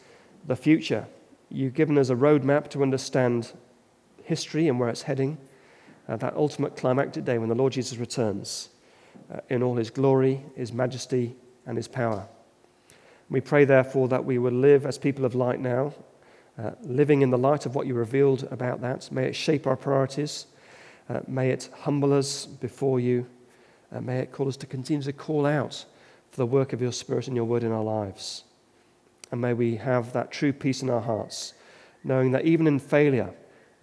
the 0.47 0.57
future. 0.57 1.07
You've 1.49 1.73
given 1.73 1.97
us 1.97 2.11
a 2.11 2.15
roadmap 2.15 2.69
to 2.71 2.83
understand 2.83 3.53
history 4.23 4.69
and 4.69 4.79
where 4.79 4.91
it's 4.91 5.03
heading, 5.03 5.39
uh, 6.09 6.17
that 6.17 6.35
ultimate 6.35 6.77
climactic 6.77 7.25
day 7.25 7.39
when 7.39 7.49
the 7.49 7.55
Lord 7.55 7.73
Jesus 7.73 7.97
returns 7.97 8.69
uh, 9.33 9.41
in 9.49 9.63
all 9.63 9.77
his 9.77 9.89
glory, 9.89 10.45
his 10.57 10.75
majesty, 10.75 11.35
and 11.65 11.79
his 11.79 11.89
power. 11.89 12.29
We 13.31 13.41
pray, 13.41 13.65
therefore, 13.65 14.09
that 14.09 14.27
we 14.27 14.37
will 14.37 14.53
live 14.53 14.85
as 14.85 14.99
people 14.99 15.25
of 15.25 15.35
light 15.35 15.61
now, 15.61 15.95
uh, 16.59 16.73
living 16.83 17.23
in 17.23 17.31
the 17.31 17.39
light 17.39 17.65
of 17.65 17.75
what 17.75 17.87
you 17.87 17.95
revealed 17.95 18.47
about 18.51 18.83
that. 18.83 19.11
May 19.11 19.25
it 19.29 19.37
shape 19.37 19.67
our 19.67 19.77
priorities. 19.77 20.47
Uh, 21.09 21.21
may 21.27 21.49
it 21.49 21.71
humble 21.81 22.13
us 22.13 22.45
before 22.45 23.01
you. 23.01 23.27
Uh, 23.91 24.03
may 24.03 24.19
it 24.19 24.33
call 24.33 24.49
us 24.49 24.57
to 24.59 24.67
continue 24.67 25.03
to 25.03 25.13
call 25.15 25.47
out 25.47 25.87
for 26.35 26.39
the 26.39 26.47
work 26.47 26.72
of 26.72 26.82
your 26.82 26.91
Spirit 26.91 27.28
and 27.28 27.37
your 27.37 27.45
word 27.45 27.62
in 27.62 27.70
our 27.70 27.85
lives. 27.85 28.43
And 29.30 29.41
may 29.41 29.53
we 29.53 29.76
have 29.76 30.12
that 30.14 30.32
true 30.32 30.53
peace 30.53 30.82
in 30.82 30.91
our 30.91 31.01
hearts, 31.01 31.55
knowing 32.03 32.32
that 32.32 32.45
even 32.45 32.66
in 32.66 32.80
failure, 32.80 33.32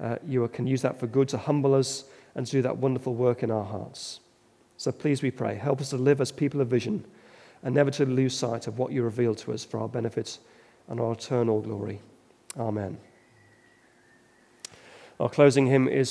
uh, 0.01 0.17
you 0.27 0.45
can 0.49 0.67
use 0.67 0.81
that 0.81 0.99
for 0.99 1.07
good 1.07 1.29
to 1.29 1.37
humble 1.37 1.73
us 1.73 2.03
and 2.35 2.45
to 2.45 2.51
do 2.51 2.61
that 2.63 2.75
wonderful 2.75 3.15
work 3.15 3.41
in 3.41 3.51
our 3.51 3.63
hearts. 3.63 4.19
So 4.75 4.91
please, 4.91 5.21
we 5.21 5.31
pray, 5.31 5.55
help 5.55 5.79
us 5.79 5.91
to 5.91 5.95
live 5.95 6.19
as 6.19 6.29
people 6.33 6.59
of 6.59 6.67
vision 6.67 7.05
and 7.63 7.73
never 7.73 7.91
to 7.91 8.05
lose 8.05 8.37
sight 8.37 8.67
of 8.67 8.77
what 8.77 8.91
you 8.91 9.01
reveal 9.01 9.33
to 9.35 9.53
us 9.53 9.63
for 9.63 9.79
our 9.79 9.87
benefit 9.87 10.37
and 10.89 10.99
our 10.99 11.13
eternal 11.13 11.61
glory. 11.61 12.01
Amen. 12.59 12.97
Our 15.21 15.29
closing 15.29 15.67
hymn 15.67 15.87
is 15.87 15.99